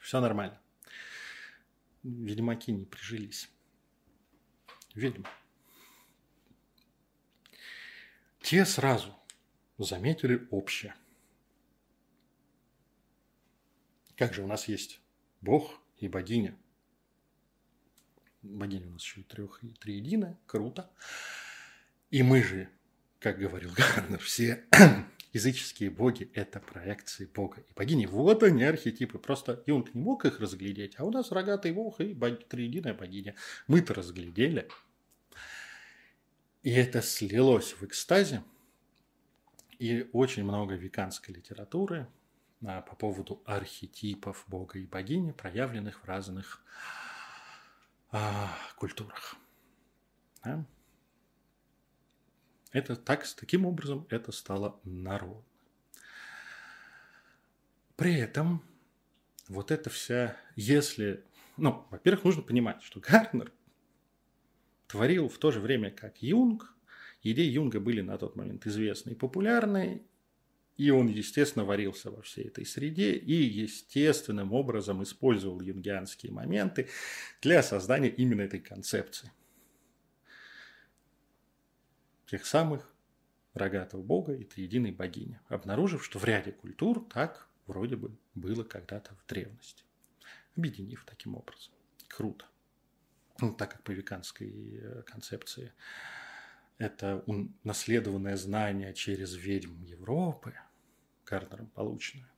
[0.00, 0.60] Все нормально.
[2.04, 3.50] Ведьмаки не прижились.
[4.94, 5.28] Ведьма.
[8.40, 9.12] Те сразу
[9.78, 10.94] заметили общее–
[14.16, 15.00] Как же у нас есть
[15.40, 16.56] Бог и богиня.
[18.42, 20.38] Богиня у нас еще и трех и триединая.
[20.46, 20.90] Круто.
[22.10, 22.68] И мы же,
[23.18, 24.64] как говорил Гарнер, все
[25.32, 28.06] языческие боги– это проекции Бога и богини.
[28.06, 29.18] Вот они, архетипы.
[29.18, 33.34] Просто Юнг не мог их разглядеть, а у нас рогатый бог и триединая богиня.
[33.66, 34.68] Мы-то разглядели.
[36.62, 38.44] И это слилось в экстазе.
[39.78, 42.06] И очень много веканской литературы,
[42.64, 46.62] по поводу архетипов Бога и богини, проявленных в разных
[48.10, 49.36] а, культурах.
[50.42, 50.64] Да?
[52.72, 55.44] Это так, таким образом это стало народным.
[57.96, 58.62] При этом
[59.48, 61.22] вот это вся, если,
[61.56, 63.52] ну, во-первых, нужно понимать, что Гарнер
[64.86, 66.74] творил в то же время, как Юнг.
[67.22, 70.02] Идеи Юнга были на тот момент известны и популярны,
[70.76, 76.88] и он, естественно, варился во всей этой среде и естественным образом использовал юнгианские моменты
[77.40, 79.30] для создания именно этой концепции.
[82.26, 82.92] Тех самых
[83.52, 89.14] рогатого бога и триединой богини, обнаружив, что в ряде культур так вроде бы было когда-то
[89.14, 89.84] в древности,
[90.56, 91.72] объединив таким образом.
[92.08, 92.46] Круто.
[93.40, 95.72] Ну, так как по веканской э, концепции
[96.78, 97.24] это
[97.62, 100.54] наследованное знание через ведьм Европы,
[101.24, 102.30] Гарнером полученное.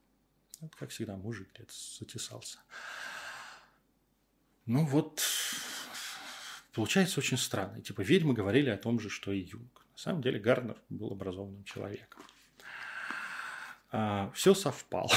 [0.61, 2.59] Это, как всегда, мужик где-то затесался.
[4.64, 5.22] Ну вот,
[6.72, 7.80] получается очень странно.
[7.82, 9.87] Типа ведьмы говорили о том же, что и Юнг.
[9.93, 12.22] На самом деле Гарнер был образованным человеком.
[13.91, 15.12] А, все совпало.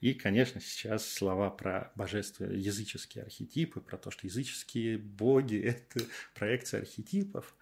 [0.00, 6.80] И, конечно, сейчас слова про божественные языческие архетипы, про то, что языческие боги– это проекция
[6.80, 7.54] архетипов.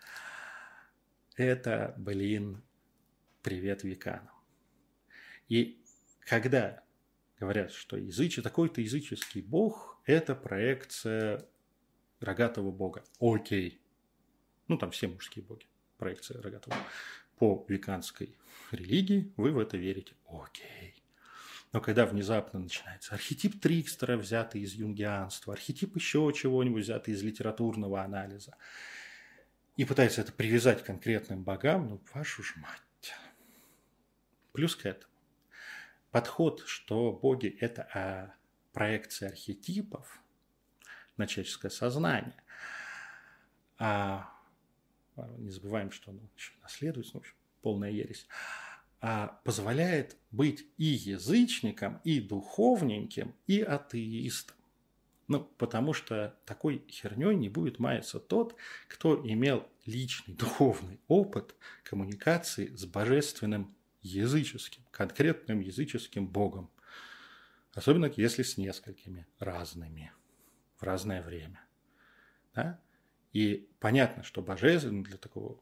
[1.37, 2.63] Это, блин,
[3.43, 4.31] привет веканам.
[5.49, 5.83] И
[6.21, 6.85] когда
[7.41, 11.45] говорят, что языче, такой-то языческий бог– это проекция
[12.21, 13.05] рогатого бога.
[13.19, 13.81] Окей.
[14.69, 15.67] Ну, там все мужские боги.
[15.97, 16.77] Проекция рогатого.
[17.37, 18.37] По веканской
[18.71, 20.15] религии вы в это верите.
[20.29, 20.98] Окей.
[21.73, 28.03] Но когда внезапно начинается архетип Трикстера, взятый из юнгианства, архетип еще чего-нибудь, взятый из литературного
[28.03, 28.57] анализа,
[29.77, 33.15] и пытается это привязать к конкретным богам, ну, вашу ж мать.
[34.53, 35.13] Плюс к этому
[36.11, 38.35] подход, что боги– это а,
[38.73, 40.21] проекция архетипов
[41.17, 42.43] на человеческое сознание.
[43.79, 44.33] А,
[45.37, 48.27] не забываем, что оно еще наследуется, ну, в общем, полная ересь
[49.01, 54.57] а позволяет быть и язычником, и духовненьким, и атеистом.
[55.29, 58.57] Ну, потому что такой херней не будет маяться тот,
[58.89, 66.71] кто имел личный духовный опыт коммуникации с божественным языческим, конкретным языческим богом.
[67.75, 70.13] Особенно если с несколькими разными
[70.79, 71.61] в разное время.
[72.55, 72.81] Да?
[73.33, 75.61] И понятно, что божественный для такого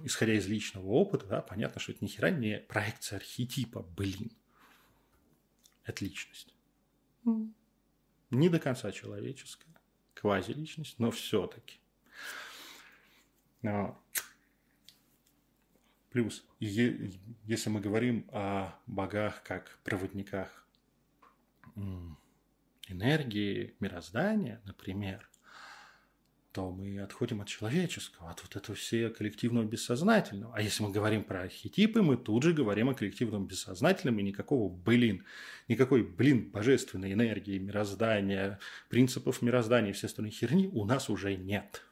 [0.00, 4.30] исходя из личного опыта, да, понятно, что это ни хера не проекция архетипа, блин.
[5.84, 6.54] Это личность.
[8.30, 9.74] Не до конца человеческая,
[10.14, 11.78] квази-личность, но все-таки.
[16.10, 20.66] Плюс, если мы говорим о богах как проводниках
[22.86, 25.28] энергии, мироздания, например,
[26.54, 30.54] то мы отходим от человеческого, от вот этого все коллективного бессознательного.
[30.54, 34.72] А если мы говорим про архетипы, мы тут же говорим о коллективном бессознательном, и никакого,
[34.72, 35.24] блин,
[35.66, 41.84] никакой, блин, божественной энергии, мироздания, принципов мироздания и все остальной херни у нас уже нет.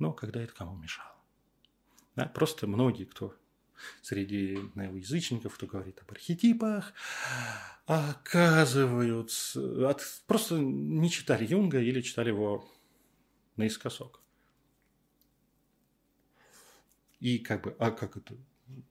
[0.00, 1.14] Но когда это кому мешало?
[2.16, 3.36] Да, просто многие, кто
[4.02, 6.92] среди неоязычников, кто говорит об архетипах,
[7.86, 12.68] оказываются, от, просто не читали Юнга или читали его
[13.60, 14.20] наискосок.
[17.20, 18.34] И как бы, а как это?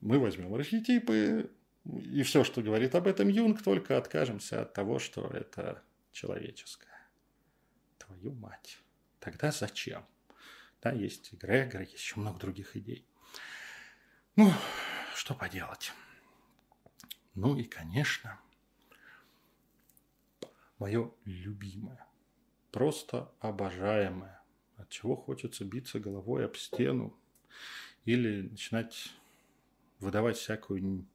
[0.00, 1.50] Мы возьмем архетипы,
[1.84, 7.08] и все, что говорит об этом Юнг, только откажемся от того, что это человеческое.
[7.98, 8.78] Твою мать.
[9.18, 10.06] Тогда зачем?
[10.82, 13.06] Да, есть Грегор, есть еще много других идей.
[14.36, 14.52] Ну,
[15.14, 15.92] что поделать.
[17.34, 18.40] Ну и, конечно,
[20.78, 22.06] мое любимое,
[22.70, 24.39] просто обожаемое
[24.80, 27.16] от чего хочется биться головой об стену
[28.04, 29.12] или начинать
[29.98, 31.06] выдавать всякую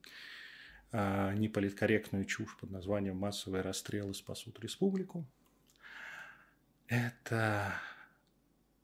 [0.92, 5.26] а, неполиткорректную чушь под названием «массовые расстрелы спасут республику».
[6.88, 7.74] Это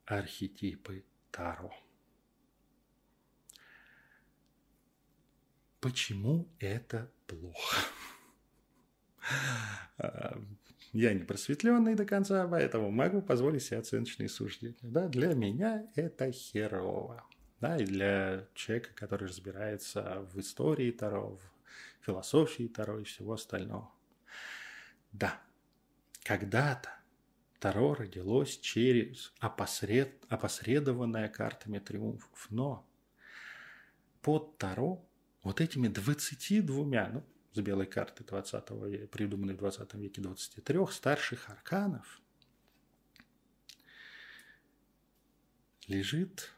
[0.05, 1.71] архетипы Таро.
[5.79, 7.77] Почему это плохо?
[10.93, 14.75] Я не просветленный до конца, поэтому могу позволить себе оценочные суждения.
[14.81, 17.25] Да, для меня это херово.
[17.61, 23.89] Да, и для человека, который разбирается в истории Таро, в философии Таро и всего остального.
[25.13, 25.39] Да,
[26.23, 26.89] когда-то
[27.59, 30.11] Таро родилось через опосред...
[30.27, 32.85] опосредованное картами триумфов, но
[34.21, 35.05] под Таро
[35.43, 37.23] вот этими 22, ну,
[37.53, 42.21] с белой карты 20 века, придуманной в 20 веке 23 старших арканов,
[45.87, 46.51] лежит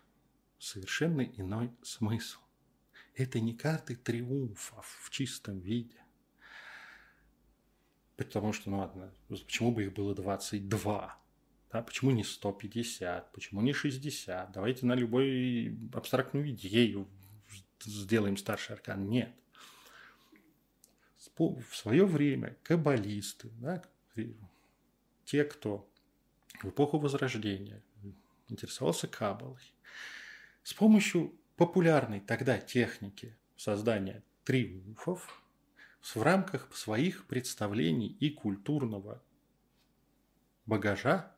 [0.59, 2.39] совершенно иной смысл.
[3.15, 5.97] Это не карты триумфов в чистом виде.
[8.15, 11.19] Потому что, ну ладно, почему бы их было 22?
[11.71, 13.31] Да, почему не 150?
[13.31, 14.51] Почему не 60?
[14.51, 17.07] Давайте на любой абстрактную идею
[17.83, 19.09] сделаем старший аркан.
[19.09, 19.33] Нет
[21.35, 23.83] в свое время каббалисты, да,
[25.25, 25.89] те, кто
[26.61, 27.81] в эпоху Возрождения
[28.49, 29.73] интересовался каббалой,
[30.63, 35.41] с помощью популярной тогда техники создания триумфов
[36.01, 39.23] в рамках своих представлений и культурного
[40.65, 41.33] багажа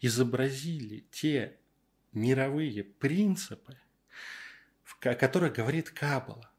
[0.00, 1.58] изобразили те
[2.12, 3.76] мировые принципы,
[5.00, 6.50] о которых говорит Каббала.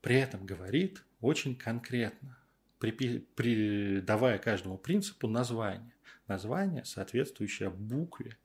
[0.00, 2.38] При этом говорит очень конкретно,
[2.78, 5.94] придавая каждому принципу название.
[6.28, 8.36] Название, соответствующее букве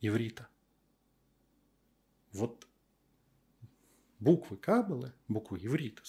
[0.00, 0.48] иврита.
[2.32, 2.66] Вот
[4.18, 6.02] буквы Каббалы, буквы иврита,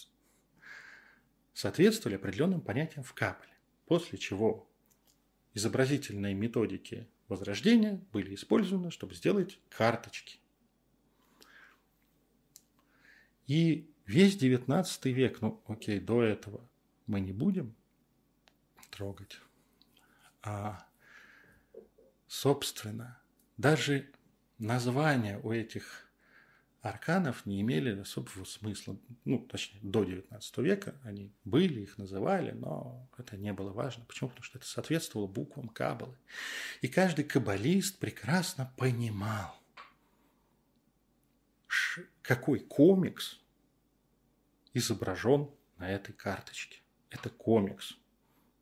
[1.53, 3.53] соответствовали определенным понятиям в Каббале.
[3.85, 4.67] После чего
[5.53, 10.39] изобразительные методики возрождения были использованы, чтобы сделать карточки.
[13.45, 16.67] И весь 19 век, ну окей, до этого
[17.05, 17.75] мы не будем
[18.89, 19.39] трогать,
[20.41, 20.87] а
[22.27, 23.21] собственно,
[23.57, 24.09] даже
[24.57, 26.07] названия у этих
[26.81, 28.97] арканов не имели особого смысла.
[29.25, 34.05] Ну, точнее, до 19 века они были, их называли, но это не было важно.
[34.05, 34.29] Почему?
[34.29, 36.17] Потому что это соответствовало буквам Каббалы.
[36.81, 39.59] И каждый каббалист прекрасно понимал,
[42.21, 43.39] какой комикс
[44.77, 46.81] изображен на этой карточке.
[47.09, 47.97] Это комикс.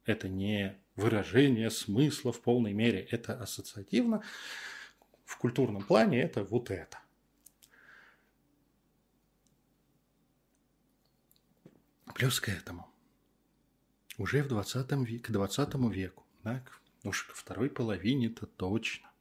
[0.05, 3.01] Это не выражение смысла в полной мере.
[3.01, 4.24] Это ассоциативно.
[5.26, 6.99] В культурном плане это вот это.
[12.13, 12.89] Плюс к этому,
[14.18, 16.63] уже в 20 веке, к 20 веку, да,
[17.03, 19.11] уж ко второй половине-то точно,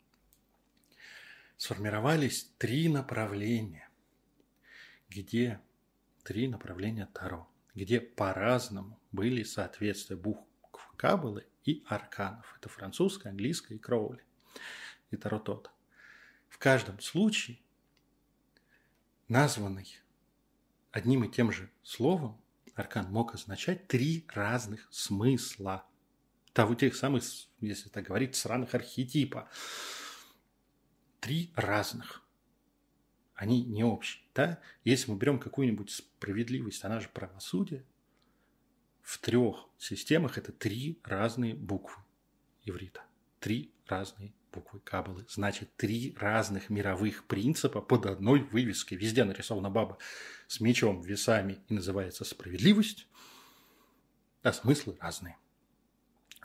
[1.56, 3.88] сформировались три направления,
[5.08, 5.60] где
[6.24, 10.48] три направления Таро, где по-разному были соответствия букв
[10.96, 12.56] Каббалы и арканов.
[12.58, 14.24] Это французская, английская и Кроули.
[15.10, 15.70] И Таро тот.
[16.48, 17.58] В каждом случае
[19.28, 20.00] названный
[20.90, 22.40] одним и тем же словом
[22.74, 25.86] аркан мог означать три разных смысла.
[26.52, 27.24] Того тех самых,
[27.60, 29.50] если так говорить, сраных архетипа.
[31.20, 32.23] Три разных.
[33.44, 34.24] Они не общие.
[34.34, 34.58] Да?
[34.84, 37.84] Если мы берем какую-нибудь справедливость, она же правосудие,
[39.02, 42.02] в трех системах это три разные буквы
[42.64, 43.02] иврита.
[43.40, 45.26] Три разные буквы Каббалы.
[45.28, 48.96] Значит, три разных мировых принципа под одной вывеской.
[48.96, 49.98] Везде нарисована баба
[50.46, 53.06] с мечом, весами и называется справедливость,
[54.42, 55.36] а смыслы разные.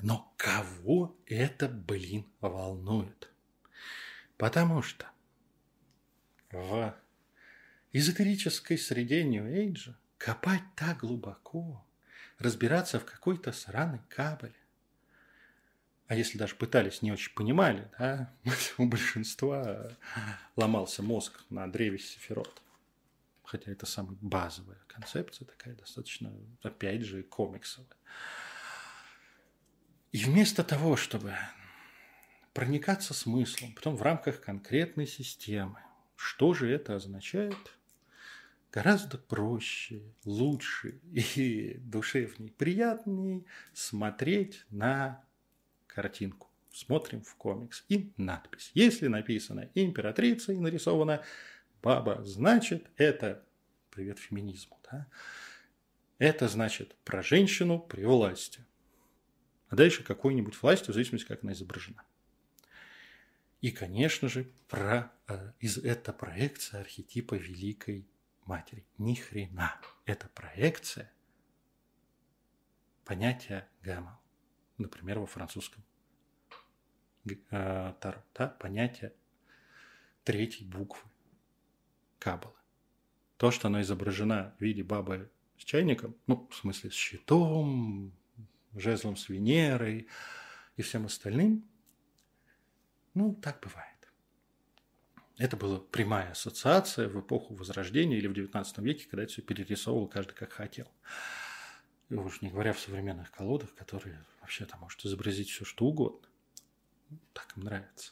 [0.01, 3.31] Но кого это, блин, волнует?
[4.35, 5.09] Потому что
[6.51, 6.95] в
[7.91, 11.85] эзотерической среде Нью-Эйджа копать так глубоко,
[12.37, 14.55] разбираться в какой-то сраной кабеле,
[16.07, 18.33] а если даже пытались, не очень понимали, да,
[18.79, 19.91] у большинства
[20.55, 22.61] ломался мозг на древе Сефирот.
[23.43, 26.31] Хотя это самая базовая концепция, такая достаточно,
[26.63, 27.89] опять же, комиксовая.
[30.11, 31.35] И вместо того, чтобы
[32.53, 35.79] проникаться смыслом, потом в рамках конкретной системы,
[36.19, 37.55] что же это означает,
[38.73, 45.23] гораздо проще, лучше и душевней, приятней смотреть на
[45.87, 46.49] картинку.
[46.73, 48.71] Смотрим в комикс и надпись.
[48.73, 51.23] Если написано императрица и нарисована
[51.81, 53.41] баба, значит это,
[53.89, 55.07] привет феминизму, да?
[56.17, 58.65] это значит про женщину при власти.
[59.69, 62.03] А дальше какой-нибудь власти, в зависимости, как она изображена.
[63.61, 68.07] И, конечно же, про, э, из, это проекция архетипа Великой
[68.45, 68.85] Матери.
[68.97, 69.79] Ни хрена.
[70.05, 71.11] Это проекция
[73.03, 74.19] понятия гамма
[74.79, 75.83] например, во французском
[77.25, 79.13] э, Таро, да, понятие
[80.23, 81.01] третьей буквы
[82.17, 82.55] Каббалы.
[83.37, 88.13] То, что она изображена в виде бабы с чайником, ну, в смысле, с щитом,
[88.73, 90.07] жезлом с Венерой
[90.75, 91.65] и всем остальным,
[93.13, 93.89] ну, так бывает.
[95.37, 100.07] Это была прямая ассоциация в эпоху Возрождения или в XIX веке, когда это все перерисовывал
[100.07, 100.91] каждый как хотел.
[102.09, 106.27] И уж не говоря в современных колодах, которые вообще там может изобразить все, что угодно.
[107.33, 108.11] Так им нравится.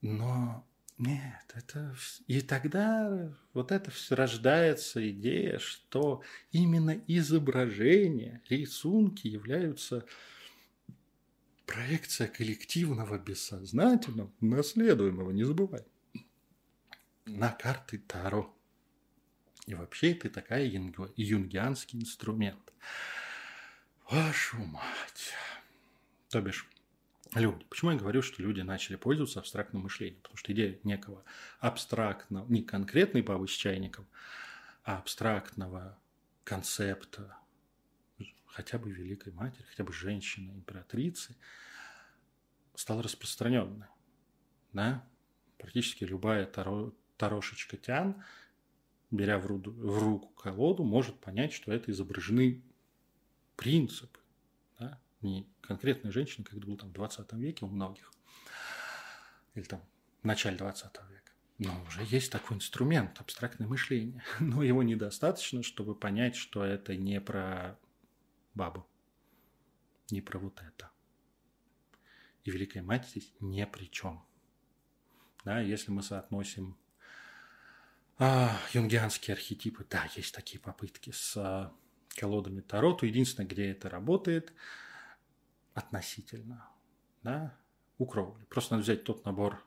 [0.00, 0.64] Но
[0.98, 1.96] нет, это...
[2.28, 10.04] И тогда вот это все рождается идея, что именно изображения, рисунки являются
[11.72, 15.84] проекция коллективного бессознательного, наследуемого, не забывай,
[17.24, 18.54] на карты Таро.
[19.66, 22.72] И вообще это такая юнгианский инструмент.
[24.10, 25.32] Вашу мать.
[26.28, 26.68] То бишь,
[27.34, 27.64] люди.
[27.70, 30.20] Почему я говорю, что люди начали пользоваться абстрактным мышлением?
[30.20, 31.24] Потому что идея некого
[31.58, 34.06] абстрактного, не конкретной бабы с чайником,
[34.82, 35.98] абстрактного
[36.44, 37.38] концепта
[38.52, 41.36] хотя бы Великой Матери, хотя бы женщины, императрицы,
[42.74, 43.86] стала распространенной.
[44.72, 45.04] Да?
[45.58, 48.22] Практически любая таро, тарошечка тян,
[49.10, 52.62] беря в, руду, в руку колоду, может понять, что это изображены
[53.56, 54.20] принципы.
[54.78, 55.00] Да?
[55.22, 58.12] Не конкретная женщина, как это было там в 20 веке у многих,
[59.54, 59.82] или там
[60.22, 61.32] в начале 20 века.
[61.58, 64.22] Но уже есть такой инструмент, абстрактное мышление.
[64.40, 67.78] Но его недостаточно, чтобы понять, что это не про
[68.54, 68.86] бабу,
[70.10, 70.90] не про вот это.
[72.44, 74.24] И Великая Мать здесь ни при чем.
[75.44, 76.76] Да, если мы соотносим
[78.18, 81.72] а, юнгианские архетипы, да, есть такие попытки с а,
[82.16, 84.52] колодами Таро, то единственное, где это работает,
[85.74, 86.68] относительно,
[87.22, 87.56] да,
[87.98, 88.44] у Кроули.
[88.44, 89.64] Просто надо взять тот набор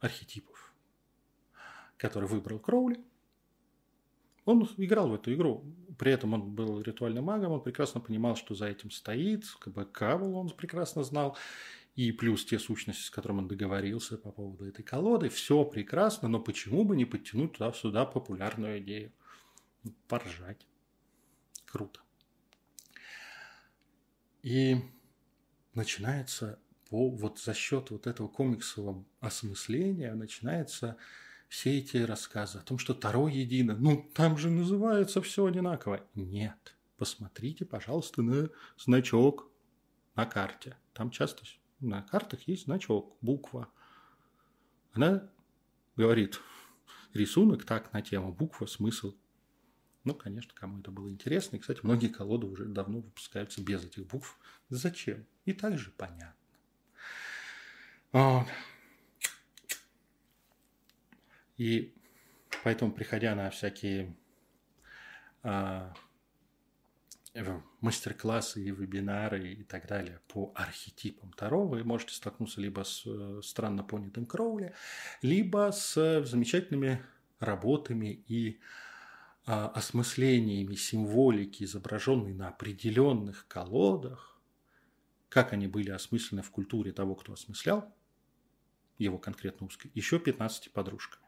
[0.00, 0.74] архетипов,
[1.96, 3.02] который выбрал Кроули.
[4.44, 5.64] Он играл в эту игру.
[5.98, 9.84] При этом он был ритуальным магом, он прекрасно понимал, что за этим стоит, как бы
[9.84, 11.36] Кавел он прекрасно знал,
[11.94, 16.40] и плюс те сущности, с которыми он договорился по поводу этой колоды, все прекрасно, но
[16.40, 19.12] почему бы не подтянуть туда-сюда популярную идею?
[20.08, 20.66] Поржать.
[21.66, 22.00] Круто.
[24.42, 24.76] И
[25.74, 30.96] начинается по, вот за счет вот этого комиксового осмысления начинается
[31.52, 33.76] все эти рассказы о том, что Таро едино.
[33.76, 36.00] Ну, там же называется все одинаково.
[36.14, 36.74] Нет.
[36.96, 38.48] Посмотрите, пожалуйста, на
[38.78, 39.50] значок
[40.14, 40.78] на карте.
[40.94, 41.44] Там часто
[41.78, 43.68] на картах есть значок, буква.
[44.92, 45.28] Она
[45.94, 46.40] говорит,
[47.12, 49.14] рисунок так на тему, буква, смысл.
[50.04, 51.56] Ну, конечно, кому это было интересно.
[51.56, 54.38] И, кстати, многие колоды уже давно выпускаются без этих букв.
[54.70, 55.26] Зачем?
[55.44, 56.34] И также понятно.
[58.12, 58.46] Вот.
[61.62, 61.94] И
[62.64, 64.16] поэтому, приходя на всякие
[65.44, 65.94] а,
[67.80, 73.40] мастер-классы и вебинары и так далее по архетипам Таро, вы можете столкнуться либо с э,
[73.44, 74.74] странно понятым Кроули,
[75.22, 77.00] либо с замечательными
[77.38, 78.58] работами и
[79.46, 84.36] а, осмыслениями символики, изображенной на определенных колодах,
[85.28, 87.94] как они были осмыслены в культуре того, кто осмыслял,
[88.98, 91.21] его конкретно узкой, еще 15 подружками.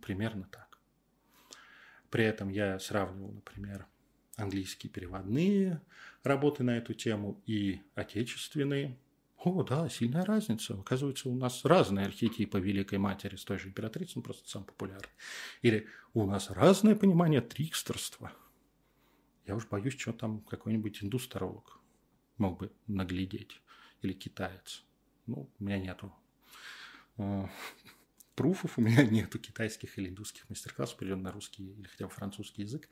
[0.00, 0.78] Примерно так.
[2.10, 3.86] При этом я сравнивал, например,
[4.36, 5.80] английские переводные
[6.22, 8.96] работы на эту тему и отечественные.
[9.38, 10.74] О, да, сильная разница.
[10.74, 15.10] Оказывается, у нас разные архетипы Великой Матери с той же императрицей, просто сам популярный.
[15.60, 18.32] Или у нас разное понимание трикстерства.
[19.46, 21.78] Я уж боюсь, что там какой-нибудь индус-таролог
[22.38, 23.60] мог бы наглядеть.
[24.00, 24.84] Или китаец.
[25.26, 26.14] Ну, у меня нету
[27.18, 27.46] э,
[28.34, 32.62] пруфов, у меня нету китайских или индусских мастер-классов, переведен на русский или хотя бы французский
[32.62, 32.88] язык,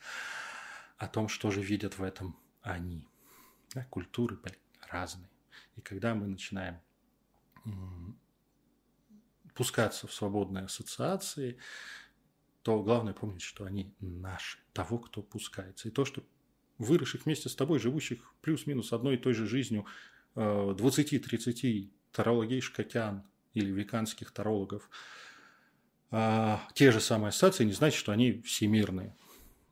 [0.99, 3.09] о том, что же видят в этом они.
[3.74, 4.38] Да, культуры
[4.88, 5.30] разные.
[5.76, 6.80] И когда мы начинаем
[9.55, 11.59] пускаться в свободные ассоциации,
[12.62, 15.88] то главное помнить, что они наши, того, кто пускается.
[15.88, 16.22] И то, что
[16.78, 19.86] выросших вместе с тобой, живущих плюс-минус одной и той же жизнью
[20.34, 24.88] 20-30 э, тарологей шкотян или веканских тарологов,
[26.15, 29.17] а, те же самые ассоциации не значит, что они всемирные.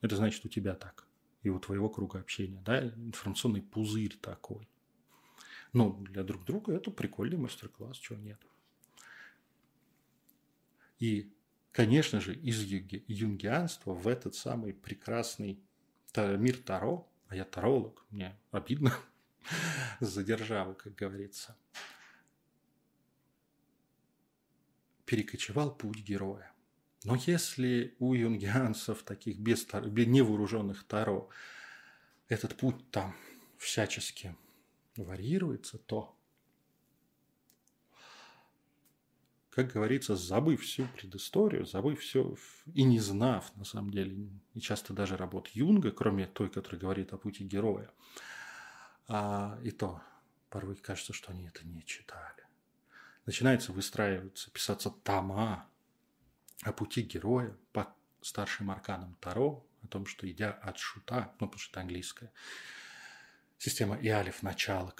[0.00, 1.06] Это значит, у тебя так.
[1.42, 2.62] И у твоего круга общения.
[2.64, 2.82] Да?
[2.82, 4.66] Информационный пузырь такой.
[5.74, 8.40] Ну, для друг друга это прикольный мастер-класс, чего нет.
[10.98, 11.30] И,
[11.72, 15.60] конечно же, из юнгианства в этот самый прекрасный
[16.16, 18.92] мир Таро, а я таролог, мне обидно
[20.00, 21.56] за державу, как говорится,
[25.10, 26.52] перекочевал путь героя.
[27.02, 31.28] Но если у юнгианцев, таких без, невооруженных Таро,
[32.28, 33.16] этот путь там
[33.58, 34.36] всячески
[34.96, 36.16] варьируется, то,
[39.50, 42.36] как говорится, забыв всю предысторию, забыв все
[42.72, 47.12] и не знав, на самом деле, и часто даже работ Юнга, кроме той, которая говорит
[47.12, 47.90] о пути героя,
[49.08, 50.00] а, и то
[50.50, 52.39] порой кажется, что они это не читали.
[53.30, 55.68] Начинается выстраиваться, писаться тома
[56.64, 61.60] о пути героя по старшим арканам Таро, о том, что идя от шута, ну, потому
[61.60, 62.32] что это английская,
[63.56, 64.92] Система Иалиф начало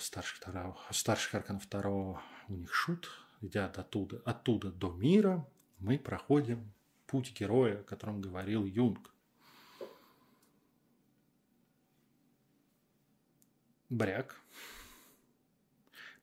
[0.00, 3.08] старших, таро, старших арканов второго у них шут,
[3.42, 5.48] идя оттуда, оттуда до мира,
[5.78, 6.72] мы проходим
[7.06, 9.08] путь героя, о котором говорил Юнг.
[13.88, 14.34] Бряк.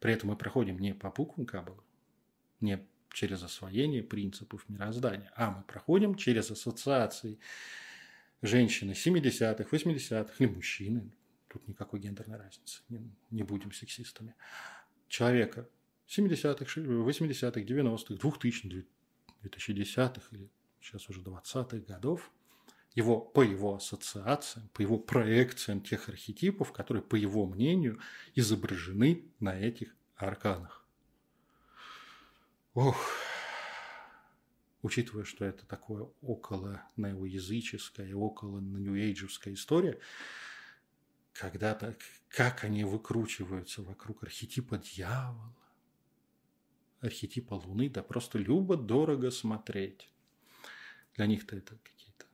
[0.05, 1.81] При этом мы проходим не по буквам Каббалы,
[2.61, 2.79] не
[3.11, 7.39] через освоение принципов мироздания, а мы проходим через ассоциации
[8.43, 11.11] женщины 70-х, 80-х или мужчины,
[11.47, 13.01] тут никакой гендерной разницы, не,
[13.31, 14.35] не будем сексистами,
[15.07, 15.67] человека
[16.07, 18.87] 70-х, 80-х, 90-х, 2000-х,
[19.41, 20.51] 2010-х или
[20.81, 22.31] сейчас уже 20-х годов,
[22.95, 27.99] его, по его ассоциациям, по его проекциям тех архетипов, которые, по его мнению,
[28.33, 30.85] изображены на этих арканах.
[32.73, 32.97] Ох,
[34.81, 39.99] учитывая, что это такое около неоязыческая, около ньюэйджевская история,
[41.33, 41.97] когда-то,
[42.29, 45.53] как они выкручиваются вокруг архетипа дьявола,
[47.01, 50.09] архетипа Луны, да просто любо-дорого смотреть.
[51.15, 52.24] Для них-то это какие-то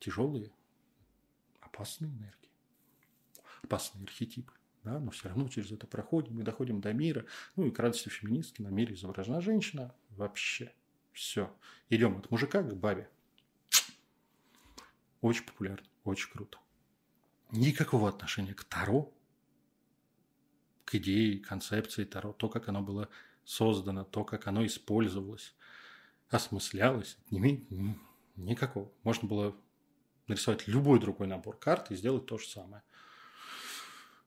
[0.00, 0.50] тяжелые,
[1.60, 2.50] опасные энергии,
[3.62, 4.52] опасные архетипы.
[4.84, 7.26] Да, но все равно через это проходим, мы доходим до мира.
[7.56, 9.94] Ну и к радости феминистки на мире изображена женщина.
[10.10, 10.72] Вообще
[11.12, 11.54] все.
[11.90, 13.10] Идем от мужика к бабе.
[15.20, 16.58] Очень популярно, очень круто.
[17.50, 19.12] Никакого отношения к Таро,
[20.84, 23.08] к идее, концепции Таро, то, как оно было
[23.44, 25.54] создано, то, как оно использовалось,
[26.30, 27.66] осмыслялось, не имеет
[28.36, 28.92] никакого.
[29.02, 29.56] Можно было
[30.28, 32.82] нарисовать любой другой набор карт и сделать то же самое.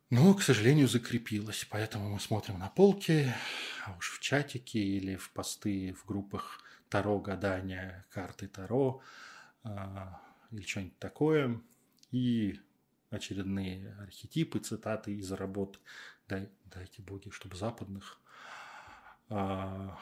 [0.09, 1.65] Но, к сожалению, закрепилось.
[1.69, 3.33] Поэтому мы смотрим на полки,
[3.85, 9.01] а уж в чатике или в посты в группах Таро гадания, карты Таро
[9.63, 10.21] а,
[10.51, 11.61] или что-нибудь такое.
[12.11, 12.59] И
[13.09, 15.79] очередные архетипы, цитаты из работ
[16.27, 18.19] «Дай, «Дайте боги, чтобы западных»
[19.29, 19.97] а,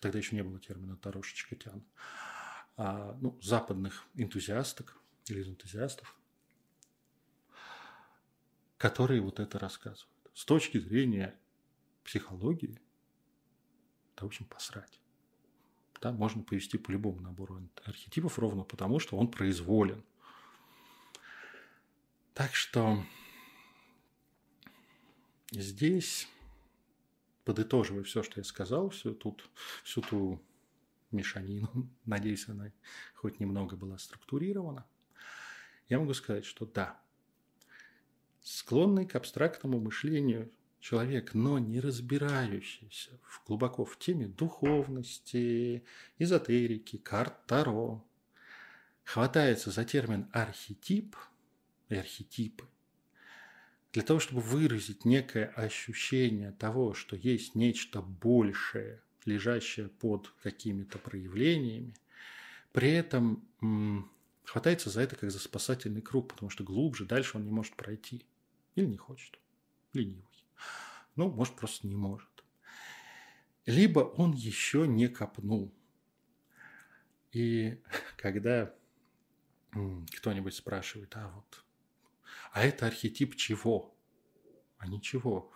[0.00, 2.33] тогда еще не было термина тарошечкотян, а,
[2.76, 4.96] ну, западных энтузиасток
[5.26, 6.16] или энтузиастов,
[8.78, 10.08] которые вот это рассказывают.
[10.34, 11.38] С точки зрения
[12.02, 12.80] психологии,
[14.14, 15.00] это, в общем, посрать.
[16.00, 20.04] Да, можно повести по любому набору архетипов ровно потому, что он произволен.
[22.34, 23.02] Так что
[25.52, 26.28] здесь
[27.44, 29.48] подытоживая все, что я сказал, всю, тут,
[29.84, 30.42] всю ту
[31.14, 32.70] мешанину, надеюсь, она
[33.14, 34.86] хоть немного была структурирована,
[35.88, 37.00] я могу сказать, что да,
[38.42, 40.50] склонный к абстрактному мышлению
[40.80, 45.84] человек, но не разбирающийся в, глубоко в теме духовности,
[46.18, 48.06] эзотерики, карт Таро,
[49.02, 51.16] хватается за термин архетип
[51.88, 52.66] и архетипы,
[53.92, 61.94] для того, чтобы выразить некое ощущение того, что есть нечто большее, лежащее под какими-то проявлениями,
[62.72, 63.48] при этом
[64.44, 68.24] хватается за это как за спасательный круг, потому что глубже дальше он не может пройти.
[68.74, 69.38] Или не хочет.
[69.92, 70.44] Ленивый.
[71.16, 72.28] Ну, может, просто не может.
[73.66, 75.72] Либо он еще не копнул.
[77.32, 77.80] И
[78.16, 78.74] когда
[79.72, 81.64] кто-нибудь спрашивает, а вот
[82.54, 83.92] а это архетип чего?
[84.78, 85.52] А ничего.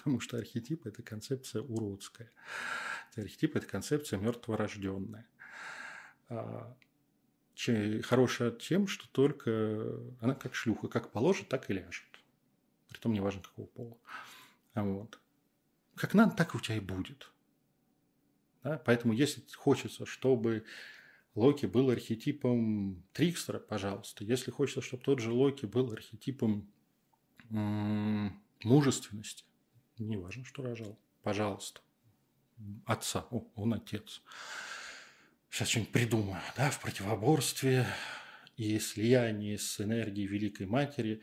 [0.00, 2.30] Потому что архетип– это концепция уродская.
[3.16, 5.28] Архетип– это концепция мертворожденная.
[6.30, 6.74] А,
[8.04, 12.08] хорошая тем, что только она как шлюха, как положит, так и ляжет.
[12.88, 13.98] Притом неважно какого пола.
[14.74, 15.20] Вот.
[15.96, 17.30] Как надо, так у тебя и будет.
[18.62, 18.78] Да?
[18.78, 20.64] Поэтому если хочется, чтобы
[21.34, 24.24] Локи был архетипом Трикстера, пожалуйста.
[24.24, 26.72] Если хочется, чтобы тот же Локи был архетипом
[28.64, 29.44] мужественности,
[30.04, 31.80] не важно, что рожал, пожалуйста.
[32.84, 34.22] Отца, О, он отец.
[35.50, 37.86] Сейчас что-нибудь придумаю, да, в противоборстве
[38.56, 41.22] и слиянии с энергией Великой Матери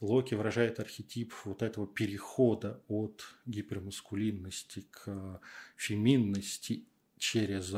[0.00, 5.40] Локи выражает архетип вот этого перехода от гипермаскулинности к
[5.76, 6.84] феминности
[7.16, 7.74] через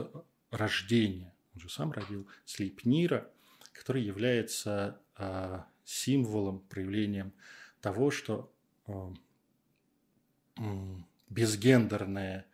[0.51, 3.31] рождение он же сам родил Слейпнира,
[3.73, 7.33] который является э, символом, проявлением
[7.81, 8.53] того, что
[11.29, 12.47] безгендерная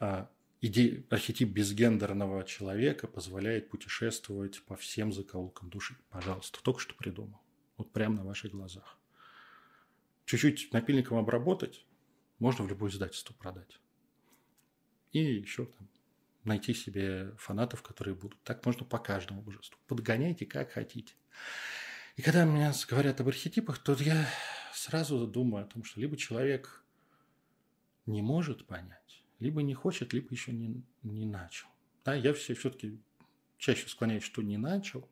[0.00, 0.26] э,
[0.60, 5.96] идея, архетип безгендерного человека позволяет путешествовать по всем закоулкам души.
[6.10, 7.40] Пожалуйста, только что придумал.
[7.76, 8.98] Вот прямо на ваших глазах.
[10.24, 11.86] Чуть-чуть напильником обработать,
[12.38, 13.80] можно в любое издательство продать.
[15.12, 15.88] И еще там
[16.44, 18.42] найти себе фанатов, которые будут.
[18.42, 19.78] Так можно по каждому божеству.
[19.86, 21.14] Подгоняйте как хотите.
[22.16, 24.28] И когда меня говорят об архетипах, то я
[24.74, 26.84] сразу думаю о том, что либо человек
[28.08, 31.68] не может понять, либо не хочет, либо еще не, не начал.
[32.04, 32.98] Да, я все все-таки
[33.58, 35.08] чаще склоняюсь, что не начал,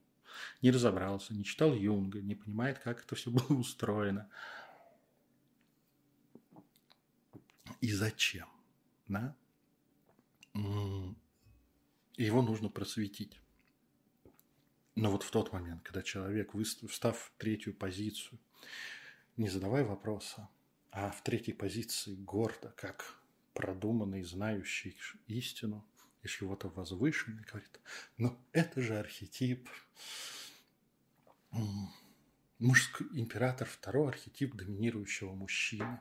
[0.63, 4.29] не разобрался, не читал Юнга, не понимает, как это все было устроено.
[7.81, 8.49] И зачем?
[9.09, 9.37] Да?
[12.17, 13.39] его нужно просветить.
[14.95, 16.53] Но вот в тот момент, когда человек,
[16.89, 18.39] встав в третью позицию,
[19.37, 20.49] не задавая вопроса,
[20.97, 23.19] а в третьей позиции гордо, как
[23.53, 25.87] продуманный, знающий истину
[26.23, 27.79] и чего-то возвышенный, говорит,
[28.17, 29.69] ну это же архетип,
[32.59, 36.01] мужской император, второй архетип доминирующего мужчины.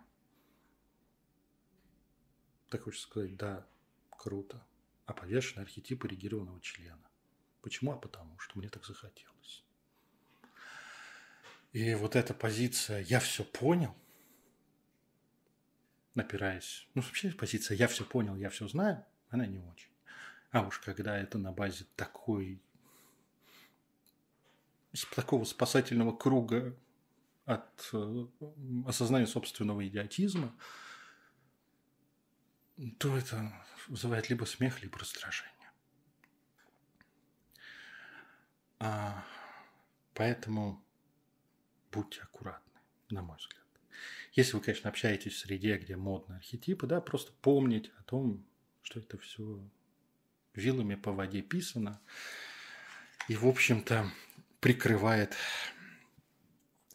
[2.70, 3.68] Так хочется сказать, да,
[4.10, 4.66] круто.
[5.08, 7.12] А повешенный архетип эрегированного члена.
[7.62, 7.92] Почему?
[7.92, 9.66] А потому что мне так захотелось.
[11.74, 13.94] И вот эта позиция «я все понял»,
[16.16, 19.92] напираясь, ну, вообще позиция «я все понял, я все знаю», она не очень.
[20.52, 22.62] А уж когда это на базе такой
[25.16, 26.74] такого спасательного круга
[27.46, 28.28] от э,
[28.88, 30.56] осознания собственного идиотизма,
[32.98, 33.52] то это
[33.88, 35.52] вызывает либо смех, либо раздражение.
[38.80, 39.26] А,
[40.14, 40.84] поэтому
[41.92, 43.65] будьте аккуратны, на мой взгляд.
[44.34, 48.46] Если вы, конечно, общаетесь в среде, где модные архетипы, да, просто помнить о том,
[48.82, 49.60] что это все
[50.54, 52.02] вилами по воде писано.
[53.28, 54.12] И, в общем-то,
[54.60, 55.36] прикрывает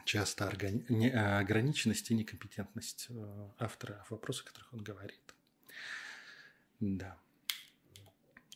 [0.05, 5.35] часто ограниченность и некомпетентность э, автора вопроса, о которых он говорит.
[6.81, 7.17] Да.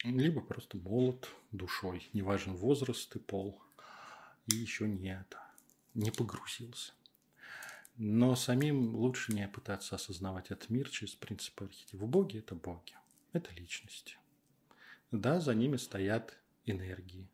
[0.03, 3.62] Либо просто молод душой, неважен возраст и пол,
[4.49, 5.40] и еще не это,
[5.95, 6.92] не погрузился.
[7.97, 12.07] Но самим лучше не пытаться осознавать этот мир через принципы архетипа.
[12.07, 12.95] Боги– это боги,
[13.32, 14.16] это личности.
[15.12, 17.28] Да, за ними стоят энергии,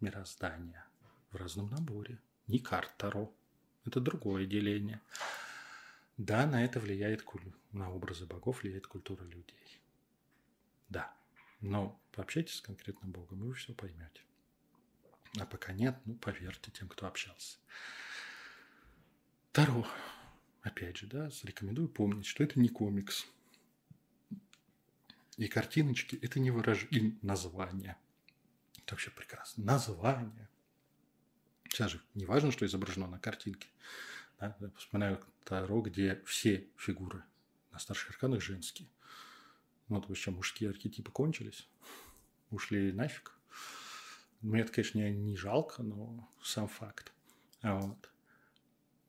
[0.00, 0.86] мироздания
[1.30, 2.20] в разном наборе.
[2.46, 3.34] Не карт Таро.
[3.84, 5.00] Это другое деление.
[6.16, 7.24] Да, на это влияет,
[7.72, 9.80] на образы богов влияет культура людей.
[10.88, 11.12] Да.
[11.60, 14.20] Но пообщайтесь с конкретным Богом, и вы все поймете.
[15.40, 17.58] А пока нет, ну, поверьте тем, кто общался.
[19.54, 19.86] Таро.
[20.62, 23.24] Опять же, да, рекомендую помнить, что это не комикс.
[25.36, 27.96] И картиночки– это не выражение, название.
[28.78, 29.62] Это вообще прекрасно.
[29.62, 30.48] Название.
[31.68, 33.68] Сейчас же не важно, что изображено на картинке.
[34.40, 34.56] Да?
[34.58, 37.22] Я вспоминаю Таро, где все фигуры
[37.70, 38.88] на старших арканах женские.
[39.88, 41.68] Ну, вот что, мужские архетипы кончились,
[42.50, 43.38] ушли нафиг.
[44.40, 47.12] Мне это, конечно, не, не жалко, но сам факт.
[47.62, 48.10] Вот.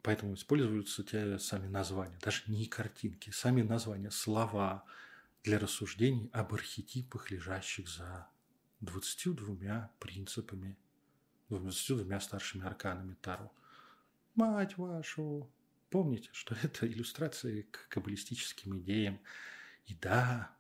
[0.06, 4.86] Поэтому используются те сами названия, даже не картинки, сами названия, слова
[5.44, 8.28] для рассуждений об архетипах, лежащих за
[8.82, 10.78] 22 принципами,
[11.50, 13.52] 22 старшими арканами Таро.
[14.36, 15.52] Мать вашу!
[15.90, 19.20] Помните, что это иллюстрации к каббалистическим идеям.
[19.88, 20.56] И да,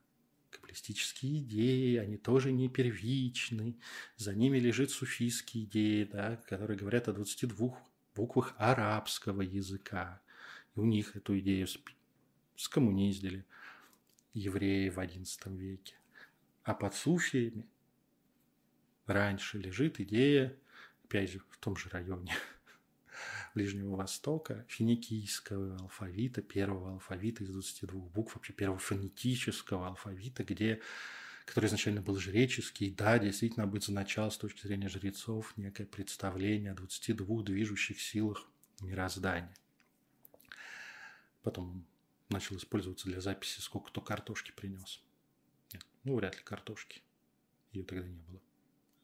[0.49, 3.79] каббалистические идеи, они тоже не первичны.
[4.17, 7.77] За ними лежит суфийские идеи, да, которые говорят о 22
[8.15, 10.21] буквах арабского языка.
[10.75, 11.67] И у них эту идею
[12.55, 13.45] скоммуниздили
[14.33, 15.95] евреи в XI веке.
[16.63, 17.67] А под суфиями
[19.05, 20.57] раньше лежит идея,
[21.03, 22.33] опять же, в том же районе
[23.53, 30.81] Ближнего Востока, финикийского алфавита, первого алфавита из 22 букв, вообще первого фонетического алфавита, где
[31.45, 37.43] который изначально был жреческий, да, действительно обозначал с точки зрения жрецов некое представление о 22
[37.43, 38.47] движущих силах
[38.81, 39.55] мироздания.
[41.43, 41.85] Потом
[42.29, 45.01] начал использоваться для записи, сколько кто картошки принес.
[45.71, 47.01] Нет, ну, вряд ли картошки.
[47.71, 48.41] Ее тогда не было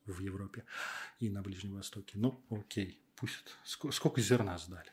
[0.07, 0.65] в Европе
[1.19, 2.18] и на Ближнем Востоке.
[2.18, 3.55] Ну, окей, пусть.
[3.63, 4.91] Сколько зерна сдали?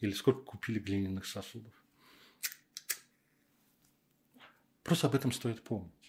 [0.00, 1.72] Или сколько купили глиняных сосудов?
[4.82, 6.03] Просто об этом стоит помнить.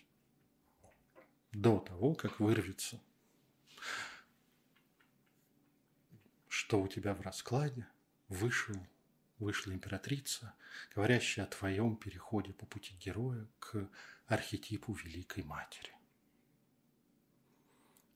[1.56, 3.02] До того, как вырвется,
[6.50, 7.88] что у тебя в раскладе
[8.28, 8.76] вышел,
[9.40, 10.54] вышла императрица,
[10.94, 13.90] говорящая о твоем переходе по пути героя к
[14.28, 15.94] архетипу Великой Матери.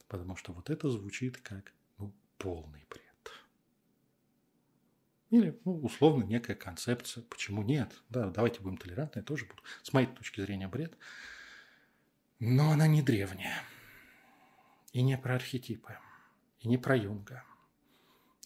[0.10, 3.32] Потому что вот это звучит как ну, полный бред.
[5.30, 7.24] Или, ну, условно, некая концепция.
[7.24, 8.04] Почему нет?
[8.10, 9.64] Да, давайте будем толерантны, я тоже буду.
[9.82, 10.98] С моей точки зрения бред.
[12.40, 13.62] Но она не древняя.
[14.94, 15.98] И не про архетипы.
[16.60, 17.44] И не про Юнга.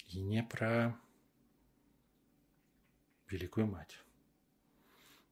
[0.08, 0.98] И не про
[3.30, 4.00] Великую Мать.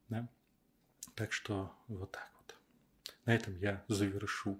[0.09, 0.29] Да?
[1.15, 2.55] Так что вот так вот.
[3.25, 4.59] На этом я завершу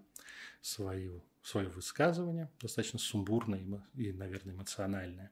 [0.61, 3.63] свою, свое высказывание, достаточно сумбурное
[3.95, 5.31] и, наверное, эмоциональное.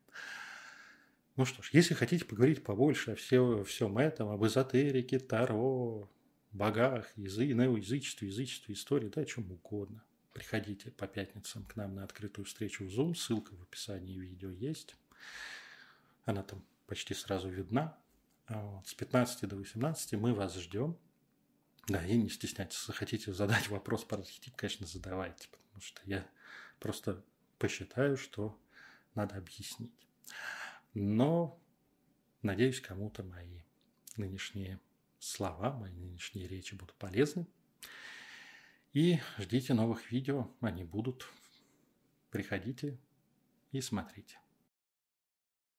[1.35, 6.09] Ну что ж, если хотите поговорить побольше о всем, всем этом, об эзотерике, Таро,
[6.51, 10.03] богах, язы, неоязычестве, язычестве, истории, да о чем угодно.
[10.33, 13.15] Приходите по пятницам к нам на открытую встречу в Zoom.
[13.15, 14.95] Ссылка в описании видео есть.
[16.25, 17.97] Она там почти сразу видна.
[18.47, 18.87] Вот.
[18.87, 20.97] С 15 до 18 мы вас ждем.
[21.87, 26.29] Да, и не стесняйтесь, если хотите задать вопрос про архетип, конечно, задавайте, потому что я
[26.79, 27.23] просто
[27.57, 28.59] посчитаю, что
[29.15, 29.91] надо объяснить.
[30.93, 31.59] Но,
[32.43, 33.61] надеюсь, кому-то мои
[34.17, 34.79] нынешние
[35.19, 37.47] слова, мои нынешние речи будут полезны.
[38.93, 41.29] И ждите новых видео, они будут.
[42.31, 42.99] Приходите
[43.71, 44.39] и смотрите.